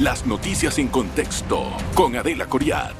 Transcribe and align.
Las 0.00 0.24
noticias 0.24 0.78
en 0.78 0.88
contexto 0.88 1.62
con 1.94 2.16
Adela 2.16 2.46
Coriad. 2.46 2.94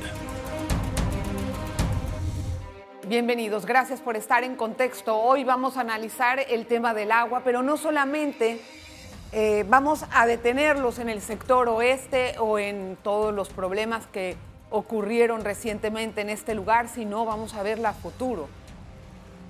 Bienvenidos, 3.08 3.64
gracias 3.64 4.02
por 4.02 4.16
estar 4.16 4.44
en 4.44 4.54
contexto. 4.54 5.16
Hoy 5.16 5.42
vamos 5.42 5.78
a 5.78 5.80
analizar 5.80 6.40
el 6.40 6.66
tema 6.66 6.92
del 6.92 7.10
agua, 7.10 7.40
pero 7.42 7.62
no 7.62 7.78
solamente 7.78 8.60
eh, 9.32 9.64
vamos 9.66 10.04
a 10.12 10.26
detenerlos 10.26 10.98
en 10.98 11.08
el 11.08 11.22
sector 11.22 11.70
oeste 11.70 12.34
o 12.38 12.58
en 12.58 12.98
todos 13.02 13.32
los 13.32 13.48
problemas 13.48 14.06
que 14.06 14.36
ocurrieron 14.68 15.42
recientemente 15.42 16.20
en 16.20 16.28
este 16.28 16.54
lugar, 16.54 16.90
sino 16.90 17.24
vamos 17.24 17.54
a 17.54 17.62
ver 17.62 17.78
la 17.78 17.94
futuro, 17.94 18.46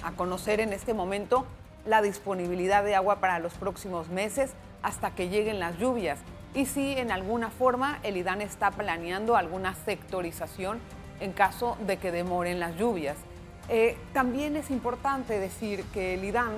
a 0.05 0.13
conocer 0.13 0.61
en 0.61 0.73
este 0.73 0.95
momento 0.95 1.47
la 1.85 2.01
disponibilidad 2.01 2.85
de 2.85 2.95
agua 2.95 3.17
para 3.17 3.41
los 3.41 3.55
próximos 3.55 4.09
meses 4.09 4.53
hasta 4.83 5.17
que 5.17 5.29
lleguen 5.29 5.59
las 5.59 5.77
lluvias 5.79 6.21
y 6.55 6.67
si 6.67 6.93
en 6.93 7.11
alguna 7.11 7.51
forma 7.51 7.99
el 8.03 8.17
IDAN 8.17 8.41
está 8.41 8.71
planeando 8.71 9.37
alguna 9.37 9.75
sectorización 9.75 10.79
en 11.21 11.33
caso 11.33 11.77
de 11.87 11.99
que 11.99 12.13
demoren 12.13 12.61
las 12.61 12.77
lluvias. 12.77 13.17
Eh, 13.69 13.97
también 14.13 14.57
es 14.57 14.71
importante 14.71 15.39
decir 15.39 15.85
que 15.93 16.15
el 16.15 16.25
IDAN 16.25 16.53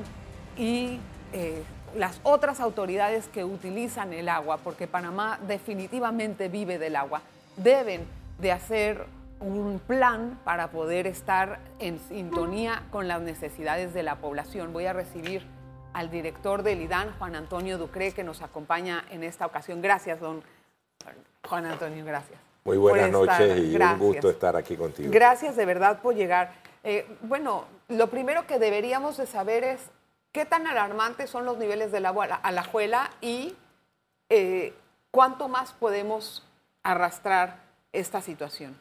y 0.57 0.99
eh, 1.33 1.63
las 1.95 2.21
otras 2.23 2.61
autoridades 2.61 3.29
que 3.29 3.45
utilizan 3.45 4.13
el 4.13 4.29
agua, 4.29 4.59
porque 4.59 4.87
Panamá 4.87 5.39
definitivamente 5.47 6.49
vive 6.49 6.79
del 6.79 6.97
agua, 6.97 7.21
deben 7.57 8.07
de 8.39 8.53
hacer 8.53 9.07
un 9.41 9.81
plan 9.87 10.39
para 10.45 10.71
poder 10.71 11.07
estar 11.07 11.61
en 11.81 11.99
sintonía 12.09 12.83
con 12.91 13.09
las 13.09 13.21
necesidades 13.21 13.93
de 13.93 14.03
la 14.03 14.17
población. 14.17 14.73
Voy 14.73 14.87
a 14.87 14.93
recibir 14.93 15.45
al 15.93 16.11
director 16.11 16.63
del 16.63 16.83
IDAN, 16.83 17.15
Juan 17.19 17.35
Antonio 17.35 17.79
Ducre, 17.79 18.13
que 18.13 18.25
nos 18.25 18.43
acompaña 18.43 19.05
en 19.11 19.25
esta 19.25 19.47
ocasión. 19.47 19.83
Gracias, 19.83 20.21
don 20.21 20.43
Juan 21.49 21.67
Antonio, 21.67 22.05
gracias. 22.05 22.39
Muy 22.65 22.77
buenas 22.77 23.11
noches 23.11 23.59
y 23.59 23.77
un 23.77 23.99
gusto 23.99 24.31
estar 24.31 24.57
aquí 24.57 24.77
contigo. 24.77 25.11
Gracias 25.13 25.57
de 25.57 25.67
verdad 25.67 26.01
por 26.01 26.15
llegar. 26.15 26.53
Eh, 26.85 27.07
bueno, 27.23 27.67
lo 27.89 28.09
primero 28.09 28.47
que 28.47 28.59
deberíamos 28.59 29.17
de 29.17 29.27
saber 29.27 29.65
es 29.65 29.81
qué 30.31 30.45
tan 30.45 30.67
alarmantes 30.67 31.29
son 31.29 31.45
los 31.45 31.59
niveles 31.59 31.93
del 31.93 32.07
agua 32.07 32.25
a 32.25 32.53
la 32.53 32.63
juela 32.63 33.11
y 33.21 33.57
eh, 34.29 34.73
cuánto 35.11 35.49
más 35.49 35.73
podemos 35.73 36.45
arrastrar 36.83 37.59
esta 37.93 38.21
situación. 38.23 38.77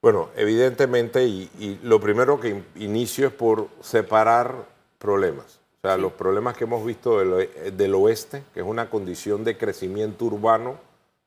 Bueno, 0.00 0.30
evidentemente, 0.36 1.24
y, 1.24 1.80
lo 1.82 2.00
primero 2.00 2.38
que 2.38 2.62
inicio 2.76 3.26
es 3.26 3.32
por 3.32 3.68
separar 3.80 4.66
problemas. 4.98 5.58
O 5.78 5.86
sea, 5.86 5.96
los 5.96 6.12
problemas 6.12 6.56
que 6.56 6.64
hemos 6.64 6.84
visto 6.84 7.18
del, 7.20 7.94
oeste, 7.94 8.42
que 8.52 8.60
es 8.60 8.66
una 8.66 8.90
condición 8.90 9.44
de 9.44 9.56
crecimiento 9.56 10.24
urbano, 10.24 10.76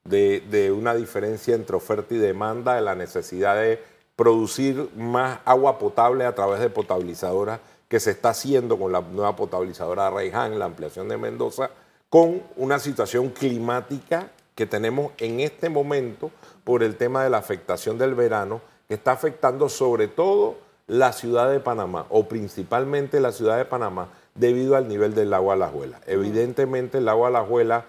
de, 0.03 0.73
una 0.77 0.93
diferencia 0.93 1.55
entre 1.55 1.77
oferta 1.77 2.13
y 2.13 2.17
demanda, 2.17 2.75
de 2.75 2.81
la 2.81 2.93
necesidad 2.93 3.55
de 3.55 3.81
producir 4.17 4.89
más 4.97 5.39
agua 5.45 5.79
potable 5.79 6.25
a 6.25 6.35
través 6.35 6.59
de 6.59 6.69
potabilizadoras 6.69 7.61
que 7.87 8.01
se 8.01 8.11
está 8.11 8.31
haciendo 8.31 8.77
con 8.77 8.91
la 8.91 8.99
nueva 8.99 9.37
potabilizadora 9.37 10.05
de 10.05 10.17
Reiján, 10.17 10.59
la 10.59 10.65
ampliación 10.65 11.07
de 11.07 11.17
Mendoza, 11.17 11.69
con 12.09 12.43
una 12.57 12.77
situación 12.77 13.29
climática 13.29 14.31
que 14.53 14.65
tenemos 14.65 15.13
en 15.17 15.39
este 15.39 15.69
momento 15.69 16.29
por 16.65 16.83
el 16.83 16.97
tema 16.97 17.23
de 17.23 17.29
la 17.29 17.37
afectación 17.37 17.97
del 17.97 18.15
verano, 18.15 18.59
que 18.89 18.95
está 18.95 19.13
afectando 19.13 19.69
sobre 19.69 20.09
todo 20.09 20.57
la 20.87 21.13
ciudad 21.13 21.49
de 21.49 21.61
Panamá, 21.61 22.05
o 22.09 22.27
principalmente 22.27 23.21
la 23.21 23.31
ciudad 23.31 23.57
de 23.57 23.63
Panamá, 23.63 24.09
debido 24.35 24.75
al 24.75 24.87
nivel 24.87 25.13
del 25.13 25.33
agua 25.33 25.55
Alajuela. 25.55 26.01
Evidentemente 26.07 26.99
el 26.99 27.09
agua 27.09 27.27
Alajuela 27.27 27.85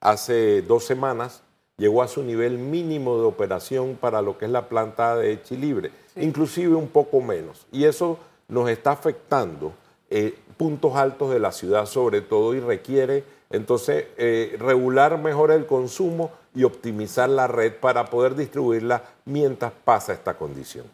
hace 0.00 0.62
dos 0.62 0.84
semanas 0.84 1.42
llegó 1.76 2.02
a 2.02 2.08
su 2.08 2.22
nivel 2.22 2.58
mínimo 2.58 3.18
de 3.18 3.24
operación 3.24 3.96
para 4.00 4.22
lo 4.22 4.38
que 4.38 4.46
es 4.46 4.50
la 4.50 4.68
planta 4.68 5.16
de 5.16 5.42
Chilibre, 5.42 5.90
inclusive 6.16 6.74
un 6.74 6.88
poco 6.88 7.20
menos. 7.20 7.66
Y 7.72 7.84
eso 7.84 8.18
nos 8.48 8.68
está 8.68 8.92
afectando 8.92 9.72
eh, 10.08 10.38
puntos 10.56 10.94
altos 10.96 11.30
de 11.30 11.40
la 11.40 11.52
ciudad 11.52 11.86
sobre 11.86 12.20
todo 12.20 12.54
y 12.54 12.60
requiere 12.60 13.24
entonces 13.50 14.06
eh, 14.16 14.56
regular 14.58 15.18
mejor 15.18 15.50
el 15.50 15.66
consumo 15.66 16.30
y 16.54 16.64
optimizar 16.64 17.28
la 17.28 17.46
red 17.46 17.74
para 17.74 18.06
poder 18.06 18.34
distribuirla 18.34 19.02
mientras 19.24 19.72
pasa 19.84 20.12
esta 20.12 20.34
condición. 20.34 20.86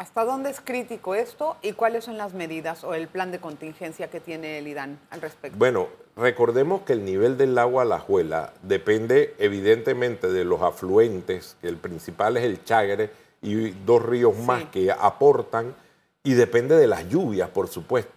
¿Hasta 0.00 0.24
dónde 0.24 0.48
es 0.48 0.62
crítico 0.62 1.14
esto 1.14 1.58
y 1.60 1.72
cuáles 1.72 2.04
son 2.04 2.16
las 2.16 2.32
medidas 2.32 2.84
o 2.84 2.94
el 2.94 3.06
plan 3.06 3.30
de 3.32 3.38
contingencia 3.38 4.08
que 4.08 4.18
tiene 4.18 4.56
el 4.56 4.66
IDAN 4.66 4.98
al 5.10 5.20
respecto? 5.20 5.58
Bueno, 5.58 5.88
recordemos 6.16 6.80
que 6.86 6.94
el 6.94 7.04
nivel 7.04 7.36
del 7.36 7.58
agua 7.58 7.82
a 7.82 7.84
la 7.84 7.98
Juela 7.98 8.54
depende 8.62 9.34
evidentemente 9.36 10.28
de 10.28 10.46
los 10.46 10.62
afluentes, 10.62 11.58
que 11.60 11.68
el 11.68 11.76
principal 11.76 12.38
es 12.38 12.44
el 12.44 12.64
Chagre 12.64 13.10
y 13.42 13.72
dos 13.72 14.02
ríos 14.02 14.34
más 14.38 14.64
que 14.72 14.90
aportan, 14.90 15.74
y 16.22 16.32
depende 16.32 16.78
de 16.78 16.86
las 16.86 17.06
lluvias, 17.06 17.50
por 17.50 17.68
supuesto. 17.68 18.12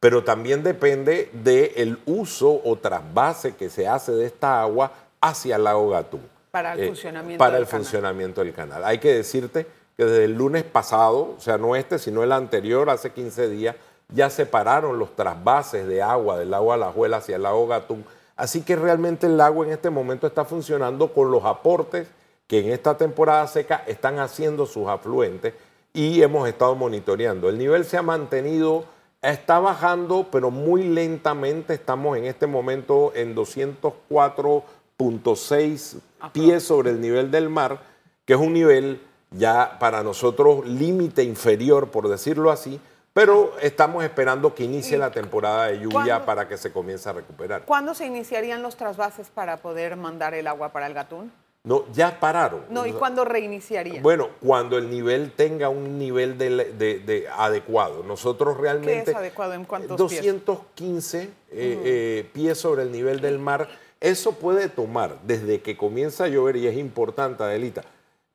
Pero 0.00 0.24
también 0.24 0.64
depende 0.64 1.30
del 1.32 2.00
uso 2.06 2.60
o 2.64 2.74
trasvase 2.78 3.54
que 3.54 3.70
se 3.70 3.86
hace 3.86 4.10
de 4.10 4.26
esta 4.26 4.60
agua 4.60 4.90
hacia 5.20 5.54
el 5.54 5.62
lago 5.62 5.88
Gatún. 5.90 6.28
Para 6.50 6.72
el 6.72 6.80
eh, 6.80 6.86
funcionamiento 6.88 7.38
Para 7.38 7.58
el 7.58 7.66
funcionamiento 7.66 8.42
del 8.42 8.52
canal. 8.52 8.84
Hay 8.84 8.98
que 8.98 9.14
decirte 9.14 9.77
que 9.98 10.04
desde 10.04 10.26
el 10.26 10.34
lunes 10.34 10.62
pasado, 10.62 11.34
o 11.36 11.40
sea, 11.40 11.58
no 11.58 11.74
este, 11.74 11.98
sino 11.98 12.22
el 12.22 12.30
anterior, 12.30 12.88
hace 12.88 13.10
15 13.10 13.48
días, 13.48 13.74
ya 14.10 14.30
separaron 14.30 14.96
los 14.96 15.16
trasvases 15.16 15.88
de 15.88 16.02
agua 16.02 16.38
del 16.38 16.52
lago 16.52 16.72
Alajuela 16.72 17.16
hacia 17.16 17.34
el 17.34 17.42
lago 17.42 17.66
Gatún. 17.66 18.04
Así 18.36 18.62
que 18.62 18.76
realmente 18.76 19.26
el 19.26 19.36
lago 19.36 19.64
en 19.64 19.72
este 19.72 19.90
momento 19.90 20.28
está 20.28 20.44
funcionando 20.44 21.12
con 21.12 21.32
los 21.32 21.44
aportes 21.44 22.06
que 22.46 22.60
en 22.60 22.70
esta 22.70 22.96
temporada 22.96 23.44
seca 23.48 23.82
están 23.88 24.20
haciendo 24.20 24.66
sus 24.66 24.86
afluentes 24.86 25.54
y 25.92 26.22
hemos 26.22 26.48
estado 26.48 26.76
monitoreando. 26.76 27.48
El 27.48 27.58
nivel 27.58 27.84
se 27.84 27.96
ha 27.96 28.02
mantenido, 28.02 28.84
está 29.20 29.58
bajando, 29.58 30.28
pero 30.30 30.52
muy 30.52 30.84
lentamente. 30.84 31.74
Estamos 31.74 32.16
en 32.16 32.26
este 32.26 32.46
momento 32.46 33.10
en 33.16 33.34
204 33.34 34.62
.6 34.98 36.00
pies 36.32 36.62
sobre 36.64 36.90
el 36.90 37.00
nivel 37.00 37.30
del 37.30 37.48
mar, 37.48 37.80
que 38.24 38.34
es 38.34 38.38
un 38.38 38.52
nivel 38.52 39.00
ya 39.30 39.78
para 39.78 40.02
nosotros 40.02 40.66
límite 40.66 41.22
inferior, 41.22 41.90
por 41.90 42.08
decirlo 42.08 42.50
así, 42.50 42.80
pero 43.12 43.52
estamos 43.60 44.04
esperando 44.04 44.54
que 44.54 44.64
inicie 44.64 44.96
la 44.96 45.10
temporada 45.10 45.66
de 45.66 45.80
lluvia 45.80 46.24
para 46.24 46.46
que 46.46 46.56
se 46.56 46.72
comience 46.72 47.08
a 47.08 47.12
recuperar. 47.12 47.64
¿Cuándo 47.64 47.94
se 47.94 48.06
iniciarían 48.06 48.62
los 48.62 48.76
trasvases 48.76 49.28
para 49.28 49.56
poder 49.56 49.96
mandar 49.96 50.34
el 50.34 50.46
agua 50.46 50.70
para 50.70 50.86
el 50.86 50.94
Gatún? 50.94 51.32
No, 51.64 51.84
ya 51.92 52.20
pararon. 52.20 52.62
No, 52.70 52.86
¿y 52.86 52.92
cuándo 52.92 53.24
reiniciarían? 53.24 54.02
Bueno, 54.02 54.28
cuando 54.40 54.78
el 54.78 54.88
nivel 54.88 55.32
tenga 55.32 55.68
un 55.68 55.98
nivel 55.98 56.38
de, 56.38 57.28
adecuado. 57.36 58.04
Nosotros 58.04 58.56
realmente... 58.56 59.04
¿Qué 59.04 59.10
es 59.10 59.16
adecuado? 59.16 59.54
¿En 59.54 59.64
cuántos 59.64 59.96
215 59.98 61.18
pies? 61.18 61.28
Eh, 61.50 61.82
eh, 61.84 62.30
pies 62.32 62.58
sobre 62.58 62.82
el 62.82 62.92
nivel 62.92 63.20
del 63.20 63.38
mar 63.38 63.68
eso 64.00 64.32
puede 64.32 64.68
tomar 64.68 65.18
desde 65.24 65.60
que 65.60 65.76
comienza 65.76 66.24
a 66.24 66.28
llover 66.28 66.56
y 66.56 66.68
es 66.68 66.76
importante, 66.76 67.42
Adelita. 67.42 67.82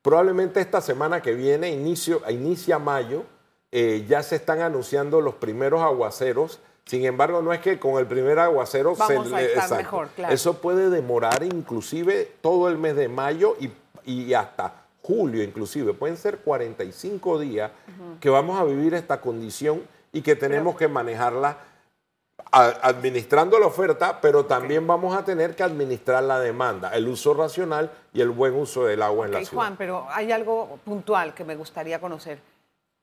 Probablemente 0.04 0.60
esta 0.60 0.82
semana 0.82 1.22
que 1.22 1.32
viene, 1.32 1.70
inicio, 1.70 2.20
inicia 2.28 2.78
mayo, 2.78 3.24
eh, 3.72 4.04
ya 4.06 4.22
se 4.22 4.36
están 4.36 4.60
anunciando 4.60 5.22
los 5.22 5.36
primeros 5.36 5.80
aguaceros. 5.80 6.60
Sin 6.84 7.06
embargo, 7.06 7.40
no 7.40 7.54
es 7.54 7.60
que 7.60 7.78
con 7.78 7.98
el 7.98 8.06
primer 8.06 8.38
aguacero 8.38 8.94
Vamos 8.96 9.28
se 9.28 9.34
a 9.34 9.40
estar 9.40 9.78
mejor, 9.78 10.08
claro. 10.14 10.34
Eso 10.34 10.60
puede 10.60 10.90
demorar 10.90 11.42
inclusive 11.42 12.30
todo 12.42 12.68
el 12.68 12.76
mes 12.76 12.96
de 12.96 13.08
mayo 13.08 13.56
y, 14.04 14.34
hasta 14.34 14.74
julio 15.00 15.42
inclusive. 15.42 15.94
Pueden 15.94 16.18
ser 16.18 16.36
45 16.40 17.38
días 17.38 17.70
que 18.20 18.28
vamos 18.28 18.60
a 18.60 18.64
vivir 18.64 18.92
esta 18.92 19.22
condición 19.22 19.84
y 20.12 20.20
que 20.20 20.36
tenemos 20.36 20.76
que 20.76 20.86
manejarla 20.86 21.56
administrando 22.52 23.58
la 23.58 23.66
oferta, 23.66 24.20
pero 24.20 24.46
también 24.46 24.86
vamos 24.86 25.16
a 25.16 25.24
tener 25.24 25.56
que 25.56 25.62
administrar 25.62 26.22
la 26.22 26.38
demanda, 26.38 26.90
el 26.90 27.08
uso 27.08 27.34
racional 27.34 27.90
y 28.12 28.20
el 28.20 28.30
buen 28.30 28.54
uso 28.54 28.84
del 28.84 29.02
agua 29.02 29.26
en 29.26 29.32
la 29.32 29.38
ciudad. 29.40 29.54
Juan, 29.54 29.76
pero 29.76 30.06
hay 30.10 30.30
algo 30.30 30.78
puntual 30.84 31.34
que 31.34 31.44
me 31.44 31.56
gustaría 31.56 32.00
conocer. 32.00 32.40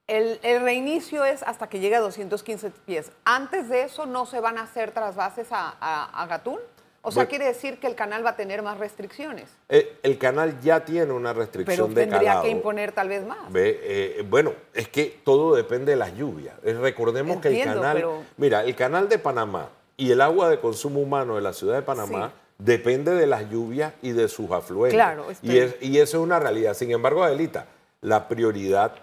El, 0.07 0.39
reinicio 0.61 1.23
es 1.23 1.43
hasta 1.43 1.67
que 1.67 1.79
llegue 1.79 1.95
a 1.95 2.01
215 2.01 2.71
pies. 2.85 3.11
Antes 3.23 3.69
de 3.69 3.83
eso 3.83 4.05
no 4.05 4.25
se 4.25 4.41
van 4.41 4.57
a 4.57 4.63
hacer 4.63 4.91
trasvases 4.91 5.47
a, 5.51 5.69
a 5.79 6.25
Gatún. 6.27 6.59
O 7.03 7.11
sea, 7.11 7.25
quiere 7.25 7.45
decir 7.45 7.79
que 7.79 7.87
el 7.87 7.95
canal 7.95 8.23
va 8.23 8.31
a 8.31 8.35
tener 8.35 8.61
más 8.61 8.77
restricciones. 8.77 9.49
Eh, 9.69 9.97
el 10.03 10.17
canal 10.17 10.59
ya 10.61 10.85
tiene 10.85 11.11
una 11.11 11.33
restricción 11.33 11.93
Pero 11.93 12.09
tendría 12.09 12.41
que 12.41 12.49
imponer 12.49 12.91
tal 12.91 13.09
vez 13.09 13.25
más. 13.25 13.39
Eh, 13.55 14.23
bueno, 14.29 14.53
es 14.73 14.87
que 14.87 15.19
todo 15.23 15.55
depende 15.55 15.91
de 15.93 15.97
las 15.97 16.15
lluvias. 16.15 16.55
Recordemos 16.63 17.41
que 17.41 17.47
el 17.49 17.63
canal, 17.63 18.25
mira, 18.37 18.63
el 18.63 18.75
canal 18.75 19.09
de 19.09 19.17
Panamá 19.17 19.69
y 19.97 20.11
el 20.11 20.21
agua 20.21 20.49
de 20.49 20.59
consumo 20.59 20.99
humano 20.99 21.35
de 21.35 21.41
la 21.41 21.53
ciudad 21.53 21.75
de 21.75 21.81
Panamá 21.81 22.33
depende 22.59 23.15
de 23.15 23.25
las 23.25 23.49
lluvias 23.49 23.93
y 24.03 24.11
de 24.11 24.27
sus 24.27 24.51
afluentes. 24.51 24.93
Claro, 24.93 25.25
y, 25.41 25.51
y 25.87 25.97
eso 25.97 26.17
es 26.17 26.23
una 26.23 26.39
realidad. 26.39 26.75
Sin 26.75 26.91
embargo, 26.91 27.23
Adelita, 27.23 27.65
la 28.01 28.27
prioridad 28.27 28.93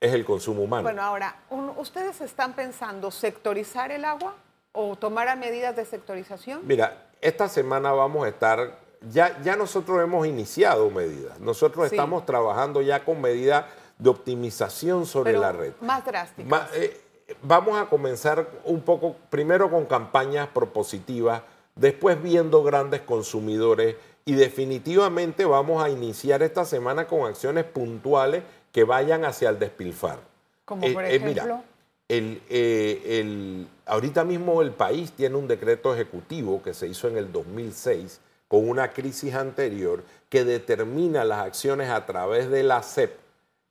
es 0.00 0.12
el 0.12 0.24
consumo 0.24 0.62
humano. 0.62 0.82
Bueno, 0.82 1.02
ahora, 1.02 1.36
¿ustedes 1.78 2.20
están 2.20 2.52
pensando 2.54 3.10
sectorizar 3.10 3.90
el 3.92 4.04
agua 4.04 4.34
o 4.72 4.96
tomar 4.96 5.34
medidas 5.38 5.74
de 5.74 5.84
sectorización? 5.86 6.60
Mira, 6.66 7.05
esta 7.20 7.48
semana 7.48 7.92
vamos 7.92 8.24
a 8.24 8.28
estar 8.28 8.78
ya, 9.10 9.40
ya 9.42 9.56
nosotros 9.56 10.02
hemos 10.02 10.26
iniciado 10.26 10.90
medidas. 10.90 11.38
Nosotros 11.38 11.88
Sí. 11.88 11.94
estamos 11.96 12.24
trabajando 12.26 12.80
ya 12.82 13.04
con 13.04 13.20
medidas 13.20 13.66
de 13.98 14.10
optimización 14.10 15.06
sobre 15.06 15.32
Pero 15.32 15.40
la 15.42 15.52
red. 15.52 15.72
Más 15.80 16.04
drásticas. 16.04 16.46
Ma- 16.50 16.68
eh, 16.74 17.00
vamos 17.42 17.78
a 17.80 17.86
comenzar 17.86 18.48
un 18.64 18.80
poco, 18.80 19.16
primero 19.30 19.70
con 19.70 19.84
campañas 19.86 20.48
propositivas, 20.48 21.42
después 21.74 22.20
viendo 22.22 22.62
grandes 22.62 23.02
consumidores 23.02 23.96
y 24.24 24.34
definitivamente 24.34 25.44
vamos 25.44 25.82
a 25.84 25.88
iniciar 25.88 26.42
esta 26.42 26.64
semana 26.64 27.06
con 27.06 27.26
acciones 27.26 27.64
puntuales 27.64 28.42
que 28.72 28.84
vayan 28.84 29.24
hacia 29.24 29.50
el 29.50 29.58
despilfarro. 29.58 30.20
Como 30.64 30.84
Eh, 30.84 30.92
por 30.92 31.04
eh, 31.04 31.18
mira, 31.20 31.44
ejemplo. 31.44 31.62
El, 32.08 32.40
eh, 32.48 33.20
el- 33.20 33.66
ahorita 33.86 34.24
mismo 34.24 34.62
el 34.62 34.70
país 34.72 35.12
tiene 35.12 35.36
un 35.36 35.48
decreto 35.48 35.92
ejecutivo 35.94 36.62
que 36.62 36.72
se 36.74 36.86
hizo 36.86 37.08
en 37.08 37.16
el 37.16 37.32
2006 37.32 38.20
con 38.48 38.68
una 38.68 38.92
crisis 38.92 39.34
anterior 39.34 40.04
que 40.28 40.44
determina 40.44 41.24
las 41.24 41.40
acciones 41.44 41.90
a 41.90 42.06
través 42.06 42.48
de 42.50 42.62
la 42.62 42.82
CEP 42.82 43.16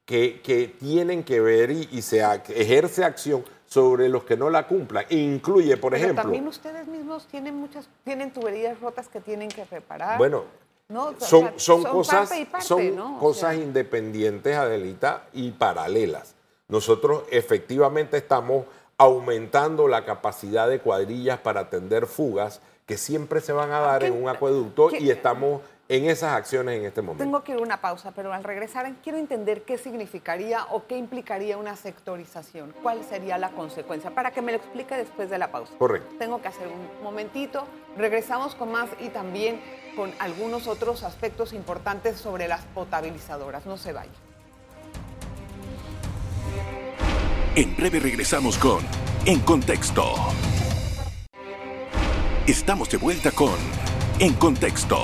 que, 0.06 0.42
que 0.42 0.68
tienen 0.68 1.24
que 1.24 1.40
ver 1.40 1.72
y, 1.72 1.88
y 1.92 2.02
se 2.02 2.20
ejerce 2.50 3.04
acción 3.04 3.44
sobre 3.66 4.08
los 4.10 4.24
que 4.26 4.38
no 4.38 4.50
la 4.50 4.68
cumplan. 4.68 5.06
Incluye, 5.10 5.78
por 5.78 5.94
Pero 5.94 6.04
ejemplo, 6.04 6.24
también 6.24 6.48
ustedes 6.48 6.88
mismos 6.88 7.26
tienen 7.28 7.56
muchas, 7.56 7.88
tienen 8.04 8.32
tuberías 8.32 8.80
rotas 8.80 9.08
que 9.08 9.20
tienen 9.22 9.50
que 9.50 9.66
reparar. 9.66 10.18
bueno, 10.18 10.44
¿no? 10.90 11.08
O 11.08 11.16
sea, 11.20 11.54
son, 11.58 11.84
cosas, 11.84 12.30
parte 12.30 12.40
y 12.42 12.46
parte, 12.46 12.68
son 12.68 12.96
¿no? 12.96 13.18
O 13.18 13.20
cosas 13.20 13.56
sea. 13.56 13.64
independientes, 13.64 14.56
Adelita, 14.56 15.28
y 15.34 15.52
paralelas. 15.52 16.35
Nosotros 16.68 17.24
efectivamente 17.32 18.18
estamos 18.18 18.66
aumentando 18.98 19.88
la 19.88 20.06
capacidad 20.06 20.68
de 20.68 20.80
cuadrillas 20.80 21.40
para 21.40 21.62
atender 21.62 22.08
fugas 22.08 22.62
que 22.86 22.98
siempre 22.98 23.42
se 23.42 23.52
van 23.54 23.72
a 23.72 23.80
dar 23.80 24.02
¿Qué- 24.02 24.08
en 24.08 24.22
un 24.24 24.30
acueducto 24.30 24.88
qué- 24.88 25.00
y 25.00 25.10
estamos 25.12 25.62
en 25.88 26.06
esas 26.10 26.34
acciones 26.34 26.80
en 26.80 26.86
este 26.86 27.04
momento. 27.04 27.24
Tengo 27.24 27.44
que 27.44 27.52
ir 27.52 27.60
a 27.60 27.62
una 27.62 27.80
pausa, 27.82 28.12
pero 28.16 28.34
al 28.34 28.44
regresar 28.44 28.92
quiero 29.04 29.20
entender 29.20 29.62
qué 29.64 29.78
significaría 29.78 30.66
o 30.72 30.88
qué 30.88 30.98
implicaría 30.98 31.58
una 31.58 31.76
sectorización. 31.76 32.74
¿Cuál 32.82 33.04
sería 33.04 33.38
la 33.38 33.52
consecuencia? 33.52 34.10
Para 34.10 34.32
que 34.32 34.42
me 34.42 34.52
lo 34.54 34.58
explique 34.58 34.96
después 34.96 35.30
de 35.30 35.38
la 35.38 35.52
pausa. 35.52 35.74
Correcto. 35.78 36.16
Tengo 36.18 36.42
que 36.42 36.48
hacer 36.48 36.68
un 36.68 37.04
momentito. 37.04 37.66
Regresamos 37.98 38.56
con 38.56 38.72
más 38.72 38.90
y 39.00 39.10
también 39.10 39.62
con 39.96 40.12
algunos 40.18 40.66
otros 40.68 41.04
aspectos 41.04 41.54
importantes 41.54 42.18
sobre 42.18 42.48
las 42.48 42.62
potabilizadoras. 42.74 43.68
No 43.68 43.78
se 43.78 43.94
vayan. 43.94 44.25
En 47.58 47.74
breve 47.74 48.02
regresamos 48.02 48.58
con 48.58 48.84
En 49.26 49.40
Contexto. 49.40 50.14
Estamos 52.46 52.90
de 52.90 52.98
vuelta 52.98 53.32
con 53.32 53.56
En 54.20 54.34
Contexto. 54.34 54.98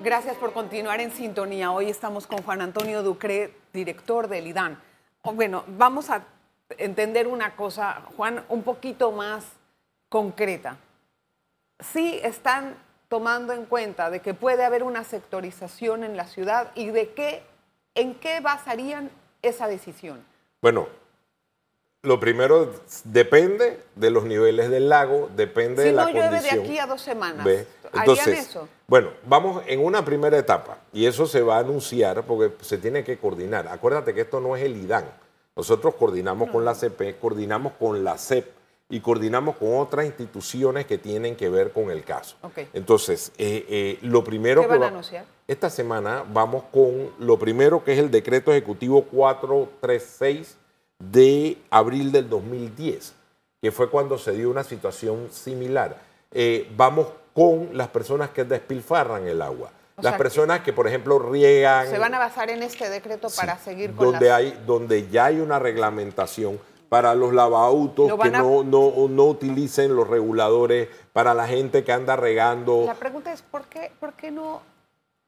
Gracias 0.00 0.34
por 0.38 0.52
continuar 0.52 1.00
en 1.00 1.12
sintonía. 1.12 1.70
Hoy 1.70 1.88
estamos 1.88 2.26
con 2.26 2.42
Juan 2.42 2.62
Antonio 2.62 3.04
Ducre, 3.04 3.54
director 3.72 4.26
del 4.26 4.48
IDAN. 4.48 4.76
O, 5.22 5.34
Bueno, 5.34 5.62
vamos 5.68 6.10
a 6.10 6.24
entender 6.78 7.28
una 7.28 7.54
cosa, 7.54 8.02
Juan, 8.16 8.44
un 8.48 8.64
poquito 8.64 9.12
más 9.12 9.44
concreta. 10.08 10.78
Sí 11.78 12.18
están 12.24 12.74
tomando 13.06 13.52
en 13.52 13.66
cuenta 13.66 14.10
de 14.10 14.18
que 14.18 14.34
puede 14.34 14.64
haber 14.64 14.82
una 14.82 15.04
sectorización 15.04 16.02
en 16.02 16.16
la 16.16 16.26
ciudad 16.26 16.72
y 16.74 16.86
de 16.86 17.12
qué, 17.12 17.44
en 17.94 18.16
qué 18.16 18.40
basarían 18.40 19.08
esa 19.42 19.68
decisión. 19.68 20.24
Bueno, 20.60 20.88
lo 22.02 22.18
primero 22.18 22.72
depende 23.04 23.80
de 23.94 24.10
los 24.10 24.24
niveles 24.24 24.70
del 24.70 24.88
lago, 24.88 25.28
depende 25.36 25.82
Si 25.82 25.88
de 25.90 25.94
la 25.94 26.04
no 26.04 26.10
llueve 26.10 26.28
de 26.28 26.30
condición. 26.36 26.60
aquí 26.64 26.78
a 26.78 26.86
dos 26.86 27.02
semanas, 27.02 27.44
¿Ve? 27.44 27.66
¿harían 27.92 28.00
Entonces, 28.00 28.38
eso? 28.48 28.68
bueno, 28.86 29.10
vamos 29.26 29.62
en 29.66 29.84
una 29.84 30.04
primera 30.04 30.36
etapa 30.38 30.78
y 30.92 31.06
eso 31.06 31.26
se 31.26 31.42
va 31.42 31.56
a 31.56 31.60
anunciar 31.60 32.24
porque 32.24 32.52
se 32.64 32.78
tiene 32.78 33.04
que 33.04 33.18
coordinar. 33.18 33.68
Acuérdate 33.68 34.14
que 34.14 34.22
esto 34.22 34.40
no 34.40 34.56
es 34.56 34.62
el 34.64 34.76
IDAN. 34.76 35.04
Nosotros 35.54 35.94
coordinamos 35.96 36.50
con 36.50 36.64
la 36.64 36.74
CP, 36.74 37.16
coordinamos 37.20 37.74
con 37.78 38.02
la 38.02 38.16
CEP 38.16 38.46
y 38.92 39.00
coordinamos 39.00 39.56
con 39.56 39.78
otras 39.78 40.04
instituciones 40.04 40.84
que 40.84 40.98
tienen 40.98 41.34
que 41.34 41.48
ver 41.48 41.72
con 41.72 41.90
el 41.90 42.04
caso. 42.04 42.36
Entonces, 42.74 43.32
eh, 43.38 43.64
eh, 43.66 43.98
lo 44.02 44.22
primero 44.22 44.60
¿Qué 44.60 44.66
que 44.66 44.72
van 44.74 44.82
a 44.82 44.88
anunciar? 44.88 45.24
esta 45.48 45.70
semana 45.70 46.22
vamos 46.30 46.64
con 46.70 47.10
lo 47.18 47.38
primero 47.38 47.82
que 47.82 47.94
es 47.94 47.98
el 47.98 48.10
decreto 48.10 48.50
ejecutivo 48.52 49.04
436 49.04 50.58
de 50.98 51.56
abril 51.70 52.12
del 52.12 52.28
2010, 52.28 53.14
que 53.62 53.72
fue 53.72 53.88
cuando 53.88 54.18
se 54.18 54.32
dio 54.32 54.50
una 54.50 54.62
situación 54.62 55.28
similar. 55.30 55.96
Eh, 56.30 56.70
vamos 56.76 57.06
con 57.32 57.70
las 57.72 57.88
personas 57.88 58.28
que 58.28 58.44
despilfarran 58.44 59.26
el 59.26 59.40
agua. 59.40 59.70
O 59.96 60.02
las 60.02 60.18
personas 60.18 60.60
que, 60.60 60.74
por 60.74 60.86
ejemplo, 60.86 61.18
riegan. 61.18 61.88
Se 61.88 61.98
van 61.98 62.14
a 62.14 62.18
basar 62.18 62.50
en 62.50 62.62
este 62.62 62.90
decreto 62.90 63.28
para 63.34 63.56
Sí, 63.56 63.64
seguir 63.64 63.94
con 63.94 64.12
donde 64.12 64.28
las... 64.28 64.38
hay 64.38 64.62
donde 64.66 65.08
ya 65.08 65.26
hay 65.26 65.40
una 65.40 65.58
reglamentación 65.58 66.60
para 66.92 67.14
los 67.14 67.32
lavautos 67.32 68.06
Lo 68.06 68.18
que 68.18 68.28
a- 68.28 68.42
no, 68.42 68.62
no, 68.62 68.92
no 69.08 69.24
utilicen 69.24 69.96
los 69.96 70.06
reguladores, 70.06 70.90
para 71.14 71.32
la 71.32 71.46
gente 71.48 71.84
que 71.84 71.90
anda 71.90 72.16
regando. 72.16 72.82
La 72.84 72.92
pregunta 72.92 73.32
es, 73.32 73.40
¿por 73.40 73.64
qué, 73.64 73.90
por 73.98 74.12
qué 74.12 74.30
no 74.30 74.60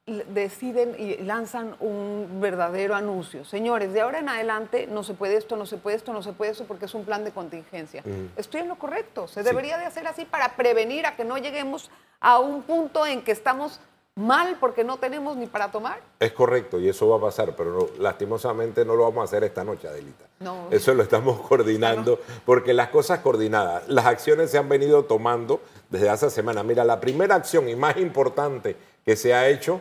deciden 0.05 0.95
y 0.99 1.17
lanzan 1.23 1.75
un 1.81 2.39
verdadero 2.39 2.95
anuncio? 2.95 3.47
Señores, 3.47 3.95
de 3.95 4.03
ahora 4.03 4.19
en 4.19 4.29
adelante 4.29 4.87
no 4.87 5.03
se 5.05 5.15
puede 5.15 5.39
esto, 5.39 5.57
no 5.57 5.65
se 5.65 5.79
puede 5.79 5.97
esto, 5.97 6.13
no 6.13 6.23
se 6.23 6.35
puede 6.35 6.51
esto, 6.53 6.65
porque 6.65 6.85
es 6.85 6.93
un 6.95 7.07
plan 7.07 7.25
de 7.25 7.31
contingencia. 7.31 8.05
Estoy 8.37 8.61
en 8.61 8.69
lo 8.69 8.77
correcto. 8.77 9.27
Se 9.27 9.43
debería 9.43 9.79
de 9.79 9.87
hacer 9.87 10.07
así 10.07 10.27
para 10.27 10.57
prevenir 10.57 11.07
a 11.07 11.17
que 11.17 11.25
no 11.25 11.39
lleguemos 11.39 11.91
a 12.21 12.41
un 12.41 12.61
punto 12.65 13.07
en 13.07 13.23
que 13.23 13.33
estamos 13.33 13.81
mal 14.17 14.57
porque 14.61 14.85
no 14.85 14.97
tenemos 14.99 15.37
ni 15.37 15.47
para 15.47 15.71
tomar. 15.73 16.01
Es 16.21 16.33
correcto 16.33 16.79
y 16.79 16.89
eso 16.89 17.09
va 17.09 17.17
a 17.17 17.21
pasar, 17.21 17.55
pero 17.57 17.71
no- 17.73 17.89
lastimosamente 18.03 18.85
no 18.85 18.95
lo 18.95 19.03
vamos 19.05 19.23
a 19.23 19.25
hacer 19.25 19.43
esta 19.45 19.65
noche, 19.65 19.89
Adelita. 19.89 20.25
No. 20.41 20.69
Eso 20.71 20.95
lo 20.95 21.03
estamos 21.03 21.41
coordinando 21.49 22.21
porque 22.47 22.73
las 22.73 22.89
cosas 22.91 23.21
coordinadas, 23.21 23.89
las 23.89 24.07
acciones 24.07 24.51
se 24.51 24.59
han 24.59 24.69
venido 24.69 25.05
tomando 25.05 25.61
desde 25.91 26.09
hace 26.11 26.31
semanas. 26.31 26.65
Mira, 26.65 26.85
la 26.85 27.01
primera 27.01 27.35
acción 27.35 27.69
y 27.69 27.75
más 27.77 27.97
importante 27.97 28.77
que 29.05 29.17
se 29.17 29.35
ha 29.35 29.49
hecho 29.49 29.81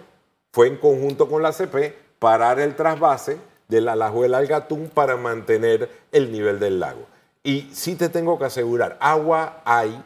fue 0.51 0.67
en 0.67 0.77
conjunto 0.77 1.29
con 1.29 1.41
la 1.43 1.51
CP 1.51 1.95
parar 2.19 2.59
el 2.59 2.75
trasvase 2.75 3.37
de 3.67 3.81
la 3.81 3.95
Lajuela 3.95 4.37
al 4.39 4.47
Gatún 4.47 4.89
para 4.93 5.15
mantener 5.15 5.89
el 6.11 6.31
nivel 6.31 6.59
del 6.59 6.79
lago. 6.79 7.01
Y 7.43 7.69
sí 7.73 7.95
te 7.95 8.09
tengo 8.09 8.39
que 8.39 8.45
asegurar, 8.45 8.97
agua 8.99 9.61
hay, 9.65 10.01